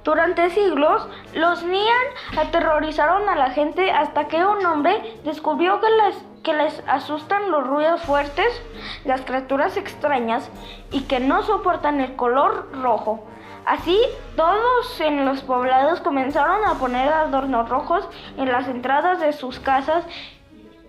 Durante 0.05 0.49
siglos, 0.51 1.07
los 1.35 1.63
Nian 1.65 2.07
aterrorizaron 2.39 3.29
a 3.29 3.35
la 3.35 3.51
gente 3.51 3.91
hasta 3.91 4.27
que 4.27 4.43
un 4.43 4.65
hombre 4.65 5.21
descubrió 5.25 5.81
que 5.81 5.91
les, 5.91 6.25
que 6.43 6.55
les 6.55 6.83
asustan 6.87 7.51
los 7.51 7.67
ruidos 7.67 8.01
fuertes, 8.03 8.63
las 9.05 9.21
criaturas 9.21 9.77
extrañas 9.77 10.51
y 10.93 11.03
que 11.03 11.21
no 11.21 11.43
soportan 11.43 12.01
el 12.01 12.17
color 12.17 12.71
rojo. 12.81 13.27
Así, 13.67 14.01
todos 14.35 14.99
en 14.99 15.27
los 15.27 15.43
poblados 15.43 16.01
comenzaron 16.01 16.65
a 16.65 16.79
poner 16.79 17.13
adornos 17.13 17.69
rojos 17.69 18.09
en 18.39 18.51
las 18.51 18.67
entradas 18.67 19.21
de 19.21 19.35
sus 19.35 19.61
casas 19.61 20.07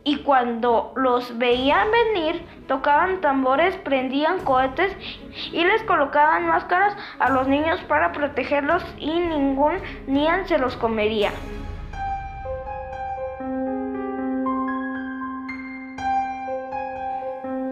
y 0.10 0.24
cuando 0.24 0.91
los 0.95 1.38
veían 1.38 1.88
venir 1.91 2.43
tocaban 2.68 3.22
tambores, 3.22 3.78
prendían 3.78 4.39
cohetes 4.43 4.91
y 5.51 5.64
les 5.64 5.84
colocaban 5.84 6.47
máscaras 6.47 6.97
a 7.20 7.30
los 7.30 7.47
niños 7.47 7.80
para 7.82 8.12
protegerlos 8.12 8.84
y 8.97 9.12
ningún 9.20 9.76
nian 10.07 10.47
se 10.47 10.57
los 10.57 10.76
comería. 10.78 11.30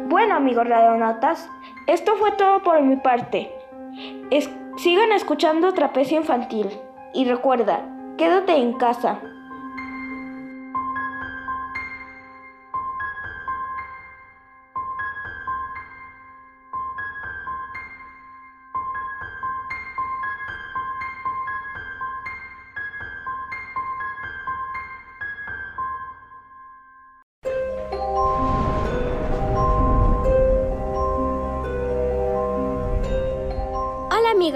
Bueno 0.05 0.35
amigos 0.35 0.67
radionautas, 0.67 1.49
esto 1.87 2.17
fue 2.17 2.33
todo 2.33 2.61
por 2.61 2.79
mi 2.83 2.97
parte. 2.97 3.51
sigan 4.77 5.11
escuchando 5.11 5.73
Trapecio 5.73 6.19
Infantil 6.19 6.69
y 7.15 7.25
recuerda, 7.25 7.81
quédate 8.15 8.55
en 8.57 8.73
casa. 8.73 9.19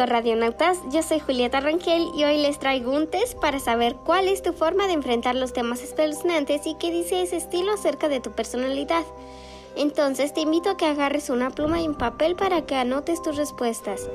Amigos 0.01 0.09
radionautas, 0.09 0.79
yo 0.89 1.03
soy 1.03 1.19
Julieta 1.19 1.59
Rangel 1.59 2.07
y 2.15 2.23
hoy 2.23 2.37
les 2.37 2.57
traigo 2.57 2.91
un 2.91 3.07
test 3.07 3.37
para 3.39 3.59
saber 3.59 3.95
cuál 4.03 4.27
es 4.27 4.41
tu 4.41 4.51
forma 4.51 4.87
de 4.87 4.93
enfrentar 4.93 5.35
los 5.35 5.53
temas 5.53 5.83
espeluznantes 5.83 6.65
y 6.65 6.75
qué 6.75 6.91
dice 6.91 7.21
ese 7.21 7.37
estilo 7.37 7.73
acerca 7.73 8.09
de 8.09 8.19
tu 8.19 8.31
personalidad. 8.31 9.03
Entonces 9.75 10.33
te 10.33 10.41
invito 10.41 10.71
a 10.71 10.77
que 10.77 10.85
agarres 10.85 11.29
una 11.29 11.51
pluma 11.51 11.81
y 11.81 11.87
un 11.87 11.95
papel 11.95 12.35
para 12.35 12.65
que 12.65 12.75
anotes 12.75 13.21
tus 13.21 13.37
respuestas. 13.37 14.09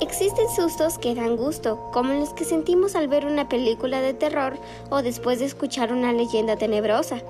Existen 0.00 0.48
sustos 0.54 0.98
que 0.98 1.16
dan 1.16 1.36
gusto, 1.36 1.90
como 1.92 2.12
los 2.14 2.32
que 2.32 2.44
sentimos 2.44 2.94
al 2.94 3.08
ver 3.08 3.26
una 3.26 3.48
película 3.48 4.00
de 4.00 4.14
terror 4.14 4.56
o 4.90 5.02
después 5.02 5.40
de 5.40 5.46
escuchar 5.46 5.92
una 5.92 6.12
leyenda 6.12 6.56
tenebrosa 6.56 7.22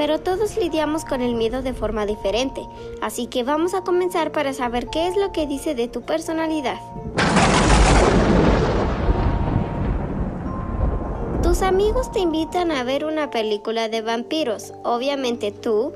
pero 0.00 0.18
todos 0.18 0.56
lidiamos 0.56 1.04
con 1.04 1.20
el 1.20 1.34
miedo 1.34 1.60
de 1.60 1.74
forma 1.74 2.06
diferente, 2.06 2.62
así 3.02 3.26
que 3.26 3.44
vamos 3.44 3.74
a 3.74 3.82
comenzar 3.82 4.32
para 4.32 4.54
saber 4.54 4.86
qué 4.86 5.06
es 5.06 5.14
lo 5.14 5.30
que 5.30 5.46
dice 5.46 5.74
de 5.74 5.88
tu 5.88 6.00
personalidad. 6.00 6.80
Tus 11.42 11.60
amigos 11.60 12.10
te 12.12 12.20
invitan 12.20 12.70
a 12.70 12.82
ver 12.82 13.04
una 13.04 13.28
película 13.28 13.90
de 13.90 14.00
vampiros. 14.00 14.72
Obviamente 14.84 15.52
tú, 15.52 15.92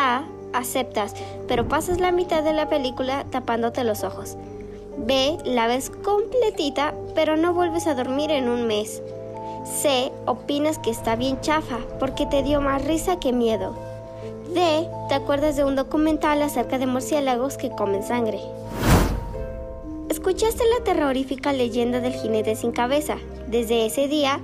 A, 0.00 0.24
aceptas, 0.52 1.14
pero 1.46 1.68
pasas 1.68 2.00
la 2.00 2.10
mitad 2.10 2.42
de 2.42 2.54
la 2.54 2.68
película 2.68 3.24
tapándote 3.30 3.84
los 3.84 4.02
ojos. 4.02 4.36
B, 4.98 5.38
la 5.44 5.68
ves 5.68 5.90
completita, 6.02 6.92
pero 7.14 7.36
no 7.36 7.54
vuelves 7.54 7.86
a 7.86 7.94
dormir 7.94 8.32
en 8.32 8.48
un 8.48 8.66
mes. 8.66 9.00
C. 9.64 10.12
Opinas 10.26 10.78
que 10.78 10.90
está 10.90 11.16
bien 11.16 11.40
chafa 11.40 11.78
porque 11.98 12.26
te 12.26 12.42
dio 12.42 12.60
más 12.60 12.84
risa 12.84 13.18
que 13.18 13.32
miedo. 13.32 13.74
D. 14.52 14.88
Te 15.08 15.14
acuerdas 15.14 15.56
de 15.56 15.64
un 15.64 15.74
documental 15.74 16.42
acerca 16.42 16.78
de 16.78 16.86
murciélagos 16.86 17.56
que 17.56 17.70
comen 17.70 18.02
sangre. 18.02 18.40
Escuchaste 20.10 20.62
la 20.78 20.84
terrorífica 20.84 21.52
leyenda 21.52 22.00
del 22.00 22.12
jinete 22.12 22.56
sin 22.56 22.72
cabeza. 22.72 23.16
Desde 23.48 23.86
ese 23.86 24.06
día, 24.06 24.38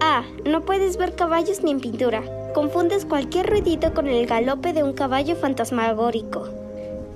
A. 0.00 0.24
No 0.44 0.62
puedes 0.62 0.96
ver 0.96 1.14
caballos 1.14 1.62
ni 1.62 1.70
en 1.70 1.80
pintura. 1.80 2.22
Confundes 2.54 3.04
cualquier 3.04 3.48
ruidito 3.48 3.94
con 3.94 4.08
el 4.08 4.26
galope 4.26 4.72
de 4.72 4.82
un 4.82 4.92
caballo 4.92 5.36
fantasmagórico. 5.36 6.48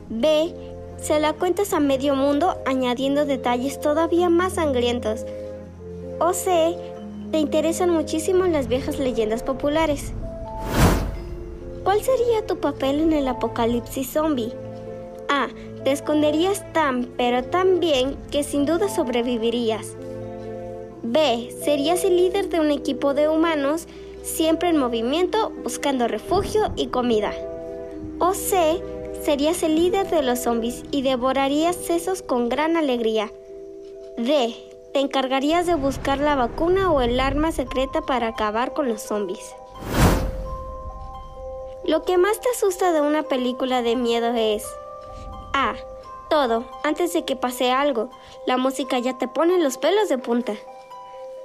B. 0.09 0.55
Se 0.97 1.18
la 1.20 1.33
cuentas 1.33 1.72
a 1.72 1.81
medio 1.81 2.14
mundo 2.14 2.57
añadiendo 2.64 3.27
detalles 3.27 3.81
todavía 3.81 4.31
más 4.31 4.55
sangrientos. 4.55 5.27
O 6.18 6.33
C 6.33 6.74
te 7.31 7.39
interesan 7.39 7.91
muchísimo 7.91 8.45
las 8.47 8.68
viejas 8.68 8.99
leyendas 8.99 9.43
populares. 9.43 10.12
¿Cuál 11.85 12.03
sería 12.03 12.47
tu 12.47 12.59
papel 12.59 13.01
en 13.01 13.12
el 13.12 13.29
apocalipsis 13.29 14.11
zombie? 14.11 14.53
A. 15.29 15.49
Te 15.85 15.93
esconderías 15.93 16.64
tan, 16.72 17.07
pero 17.16 17.45
tan 17.45 17.79
bien 17.79 18.16
que 18.31 18.43
sin 18.43 18.66
duda 18.66 18.89
sobrevivirías. 18.89 19.95
B. 21.03 21.55
Serías 21.62 22.05
el 22.05 22.16
líder 22.16 22.49
de 22.49 22.59
un 22.59 22.70
equipo 22.70 23.14
de 23.14 23.29
humanos 23.29 23.87
siempre 24.22 24.68
en 24.68 24.77
movimiento 24.77 25.53
buscando 25.62 26.09
refugio 26.09 26.72
y 26.74 26.89
comida. 26.89 27.33
O 28.18 28.35
C. 28.35 28.83
Serías 29.22 29.62
el 29.62 29.77
líder 29.77 30.11
de 30.11 30.22
los 30.22 30.41
zombies 30.41 30.83
y 30.91 31.03
devorarías 31.03 31.77
sesos 31.77 32.22
con 32.22 32.49
gran 32.49 32.77
alegría. 32.77 33.31
D 34.16 34.66
te 34.97 35.03
encargarías 35.03 35.66
de 35.66 35.74
buscar 35.74 36.16
la 36.20 36.36
vacuna 36.36 36.90
o 36.90 37.03
el 37.03 37.20
arma 37.20 37.53
secreta 37.53 38.01
para 38.01 38.28
acabar 38.28 38.72
con 38.72 38.88
los 38.88 39.03
zombies. 39.03 39.55
Lo 41.84 42.03
que 42.05 42.16
más 42.16 42.40
te 42.40 42.49
asusta 42.49 42.92
de 42.92 43.03
una 43.03 43.22
película 43.22 43.82
de 43.82 43.94
miedo 43.94 44.32
es 44.32 44.64
A. 45.53 45.74
Todo, 46.30 46.64
antes 46.82 47.12
de 47.12 47.26
que 47.26 47.36
pase 47.36 47.72
algo, 47.72 48.09
la 48.47 48.57
música 48.57 48.99
ya 48.99 49.18
te 49.18 49.28
pone 49.28 49.59
los 49.59 49.76
pelos 49.76 50.09
de 50.09 50.16
punta. 50.16 50.55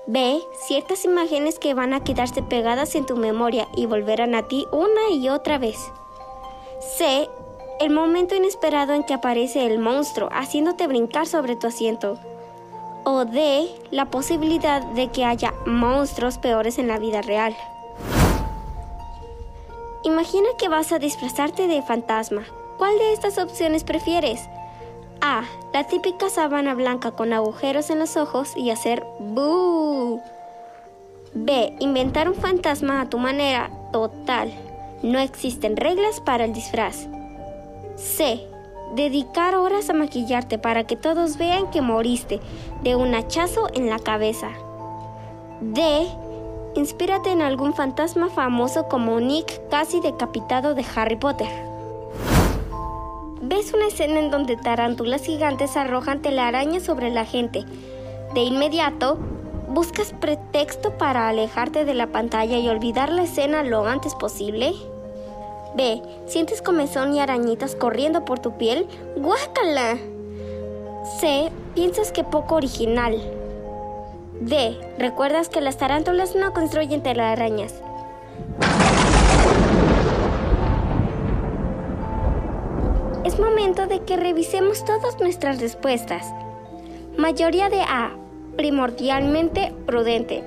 B. 0.07 0.41
Ciertas 0.65 1.03
imágenes 1.03 1.59
que 1.59 1.73
van 1.73 1.93
a 1.93 2.05
quedarse 2.05 2.41
pegadas 2.41 2.95
en 2.95 3.05
tu 3.05 3.17
memoria 3.17 3.67
y 3.75 3.85
volverán 3.85 4.33
a 4.33 4.47
ti 4.47 4.65
una 4.71 5.09
y 5.11 5.27
otra 5.27 5.57
vez. 5.57 5.77
C. 6.79 7.27
El 7.81 7.89
momento 7.89 8.33
inesperado 8.33 8.93
en 8.93 9.03
que 9.03 9.13
aparece 9.13 9.65
el 9.65 9.77
monstruo 9.77 10.29
haciéndote 10.31 10.87
brincar 10.87 11.27
sobre 11.27 11.57
tu 11.57 11.67
asiento 11.67 12.17
o 13.03 13.25
de 13.25 13.67
la 13.91 14.05
posibilidad 14.05 14.81
de 14.81 15.09
que 15.09 15.25
haya 15.25 15.53
monstruos 15.65 16.37
peores 16.37 16.77
en 16.77 16.87
la 16.87 16.99
vida 16.99 17.21
real. 17.21 17.55
Imagina 20.03 20.47
que 20.57 20.69
vas 20.69 20.91
a 20.91 20.99
disfrazarte 20.99 21.67
de 21.67 21.81
fantasma. 21.81 22.43
¿Cuál 22.77 22.97
de 22.97 23.13
estas 23.13 23.37
opciones 23.37 23.83
prefieres? 23.83 24.41
A. 25.21 25.43
La 25.73 25.85
típica 25.85 26.29
sábana 26.29 26.73
blanca 26.73 27.11
con 27.11 27.31
agujeros 27.33 27.89
en 27.91 27.99
los 27.99 28.17
ojos 28.17 28.57
y 28.57 28.71
hacer 28.71 29.05
¡Boo! 29.19 30.21
B. 31.33 31.75
Inventar 31.79 32.27
un 32.27 32.35
fantasma 32.35 33.01
a 33.01 33.09
tu 33.09 33.19
manera 33.19 33.69
total. 33.93 34.51
No 35.03 35.19
existen 35.19 35.77
reglas 35.77 36.19
para 36.19 36.45
el 36.45 36.53
disfraz. 36.53 37.07
C 37.95 38.50
dedicar 38.95 39.55
horas 39.55 39.89
a 39.89 39.93
maquillarte 39.93 40.57
para 40.57 40.83
que 40.85 40.95
todos 40.95 41.37
vean 41.37 41.69
que 41.71 41.81
moriste 41.81 42.39
de 42.83 42.95
un 42.95 43.15
hachazo 43.15 43.67
en 43.73 43.89
la 43.89 43.99
cabeza. 43.99 44.49
D. 45.61 46.07
inspírate 46.75 47.31
en 47.31 47.41
algún 47.41 47.73
fantasma 47.73 48.29
famoso 48.29 48.87
como 48.87 49.19
Nick 49.19 49.69
casi 49.69 49.99
decapitado 49.99 50.73
de 50.73 50.85
Harry 50.95 51.17
Potter. 51.17 51.49
Ves 53.41 53.73
una 53.73 53.87
escena 53.87 54.19
en 54.19 54.31
donde 54.31 54.55
tarántulas 54.55 55.23
gigantes 55.23 55.75
arrojan 55.75 56.21
telarañas 56.21 56.83
sobre 56.83 57.09
la 57.09 57.25
gente. 57.25 57.65
De 58.33 58.41
inmediato, 58.41 59.17
buscas 59.69 60.13
pretexto 60.13 60.97
para 60.97 61.27
alejarte 61.27 61.85
de 61.85 61.93
la 61.93 62.07
pantalla 62.07 62.57
y 62.57 62.69
olvidar 62.69 63.11
la 63.11 63.23
escena 63.23 63.63
lo 63.63 63.85
antes 63.85 64.15
posible. 64.15 64.73
B. 65.75 66.01
¿Sientes 66.25 66.61
comezón 66.61 67.13
y 67.13 67.19
arañitas 67.19 67.75
corriendo 67.75 68.25
por 68.25 68.39
tu 68.39 68.57
piel? 68.57 68.87
¡Guácala! 69.15 69.97
C. 71.19 71.51
Piensas 71.75 72.11
que 72.11 72.23
poco 72.23 72.55
original. 72.55 73.17
D. 74.41 74.77
¿Recuerdas 74.97 75.49
que 75.49 75.61
las 75.61 75.77
tarántulas 75.77 76.35
no 76.35 76.51
construyen 76.53 77.01
telarañas? 77.01 77.81
Es 83.23 83.39
momento 83.39 83.87
de 83.87 84.01
que 84.01 84.17
revisemos 84.17 84.83
todas 84.83 85.19
nuestras 85.19 85.61
respuestas. 85.61 86.33
Mayoría 87.17 87.69
de 87.69 87.81
A. 87.81 88.11
Primordialmente 88.57 89.73
prudente. 89.85 90.43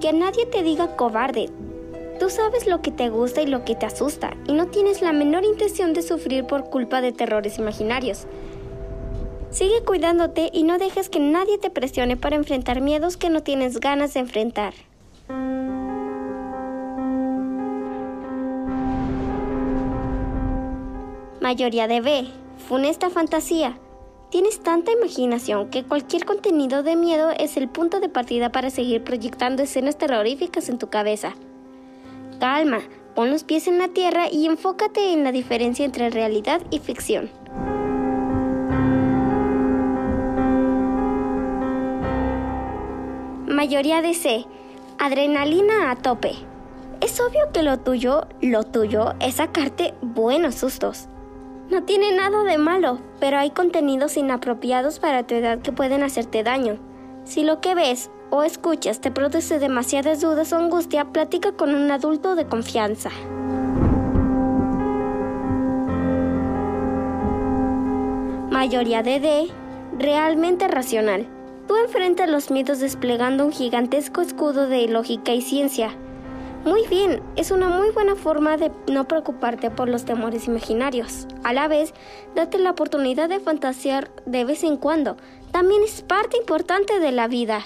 Que 0.00 0.12
nadie 0.12 0.46
te 0.46 0.62
diga 0.62 0.96
cobarde. 0.96 1.48
Tú 2.20 2.28
sabes 2.28 2.66
lo 2.66 2.82
que 2.82 2.90
te 2.90 3.08
gusta 3.08 3.40
y 3.40 3.46
lo 3.46 3.64
que 3.64 3.74
te 3.74 3.86
asusta, 3.86 4.36
y 4.46 4.52
no 4.52 4.66
tienes 4.66 5.00
la 5.00 5.14
menor 5.14 5.42
intención 5.42 5.94
de 5.94 6.02
sufrir 6.02 6.44
por 6.44 6.68
culpa 6.68 7.00
de 7.00 7.12
terrores 7.12 7.58
imaginarios. 7.58 8.26
Sigue 9.48 9.82
cuidándote 9.86 10.50
y 10.52 10.64
no 10.64 10.76
dejes 10.76 11.08
que 11.08 11.18
nadie 11.18 11.56
te 11.56 11.70
presione 11.70 12.18
para 12.18 12.36
enfrentar 12.36 12.82
miedos 12.82 13.16
que 13.16 13.30
no 13.30 13.42
tienes 13.42 13.80
ganas 13.80 14.12
de 14.12 14.20
enfrentar. 14.20 14.74
Mayoría 21.40 21.88
de 21.88 22.02
B. 22.02 22.26
Funesta 22.68 23.08
fantasía. 23.08 23.78
Tienes 24.30 24.60
tanta 24.60 24.92
imaginación 24.92 25.70
que 25.70 25.84
cualquier 25.84 26.26
contenido 26.26 26.82
de 26.82 26.96
miedo 26.96 27.30
es 27.30 27.56
el 27.56 27.70
punto 27.70 27.98
de 27.98 28.10
partida 28.10 28.52
para 28.52 28.68
seguir 28.68 29.02
proyectando 29.02 29.62
escenas 29.62 29.96
terroríficas 29.96 30.68
en 30.68 30.78
tu 30.78 30.90
cabeza. 30.90 31.34
Calma, 32.40 32.80
pon 33.14 33.30
los 33.30 33.44
pies 33.44 33.68
en 33.68 33.78
la 33.78 33.88
tierra 33.88 34.24
y 34.32 34.46
enfócate 34.46 35.12
en 35.12 35.24
la 35.24 35.30
diferencia 35.30 35.84
entre 35.84 36.08
realidad 36.08 36.62
y 36.70 36.78
ficción. 36.78 37.30
Mayoría 43.46 44.00
de 44.00 44.14
C. 44.14 44.46
Adrenalina 44.98 45.90
a 45.90 45.96
tope. 45.96 46.32
Es 47.02 47.20
obvio 47.20 47.52
que 47.52 47.62
lo 47.62 47.78
tuyo, 47.78 48.26
lo 48.40 48.62
tuyo, 48.62 49.12
es 49.20 49.34
sacarte 49.34 49.92
buenos 50.00 50.54
sustos. 50.54 51.08
No 51.68 51.82
tiene 51.82 52.16
nada 52.16 52.42
de 52.44 52.56
malo, 52.56 53.00
pero 53.20 53.36
hay 53.36 53.50
contenidos 53.50 54.16
inapropiados 54.16 54.98
para 54.98 55.26
tu 55.26 55.34
edad 55.34 55.60
que 55.60 55.72
pueden 55.72 56.02
hacerte 56.02 56.42
daño. 56.42 56.78
Si 57.24 57.44
lo 57.44 57.60
que 57.60 57.74
ves 57.74 58.10
o 58.30 58.42
escuchas 58.42 59.00
te 59.00 59.10
produce 59.10 59.58
demasiadas 59.58 60.20
dudas 60.20 60.52
o 60.52 60.56
angustia, 60.56 61.06
platica 61.06 61.52
con 61.52 61.74
un 61.74 61.90
adulto 61.90 62.34
de 62.34 62.46
confianza. 62.46 63.10
Mayoría 68.50 69.02
de 69.02 69.20
D, 69.20 69.48
realmente 69.98 70.68
racional. 70.68 71.26
Tú 71.66 71.76
enfrentas 71.76 72.28
los 72.28 72.50
miedos 72.50 72.80
desplegando 72.80 73.44
un 73.44 73.52
gigantesco 73.52 74.20
escudo 74.20 74.66
de 74.66 74.88
lógica 74.88 75.32
y 75.32 75.40
ciencia. 75.40 75.96
Muy 76.64 76.86
bien, 76.88 77.22
es 77.36 77.52
una 77.52 77.68
muy 77.70 77.90
buena 77.90 78.16
forma 78.16 78.58
de 78.58 78.70
no 78.86 79.08
preocuparte 79.08 79.70
por 79.70 79.88
los 79.88 80.04
temores 80.04 80.46
imaginarios. 80.46 81.26
A 81.42 81.54
la 81.54 81.68
vez, 81.68 81.94
date 82.34 82.58
la 82.58 82.72
oportunidad 82.72 83.30
de 83.30 83.40
fantasear 83.40 84.10
de 84.26 84.44
vez 84.44 84.62
en 84.62 84.76
cuando. 84.76 85.16
También 85.52 85.82
es 85.82 86.02
parte 86.02 86.36
importante 86.36 87.00
de 87.00 87.12
la 87.12 87.28
vida. 87.28 87.64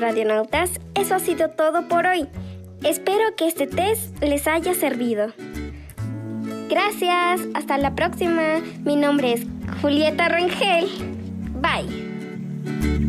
Radionautas, 0.00 0.80
eso 0.94 1.14
ha 1.14 1.18
sido 1.18 1.50
todo 1.50 1.88
por 1.88 2.06
hoy. 2.06 2.28
Espero 2.82 3.36
que 3.36 3.46
este 3.46 3.66
test 3.66 4.20
les 4.22 4.46
haya 4.48 4.74
servido. 4.74 5.32
Gracias, 6.68 7.42
hasta 7.54 7.78
la 7.78 7.94
próxima. 7.94 8.60
Mi 8.84 8.96
nombre 8.96 9.34
es 9.34 9.46
Julieta 9.80 10.28
Rangel. 10.28 10.88
Bye. 11.60 13.01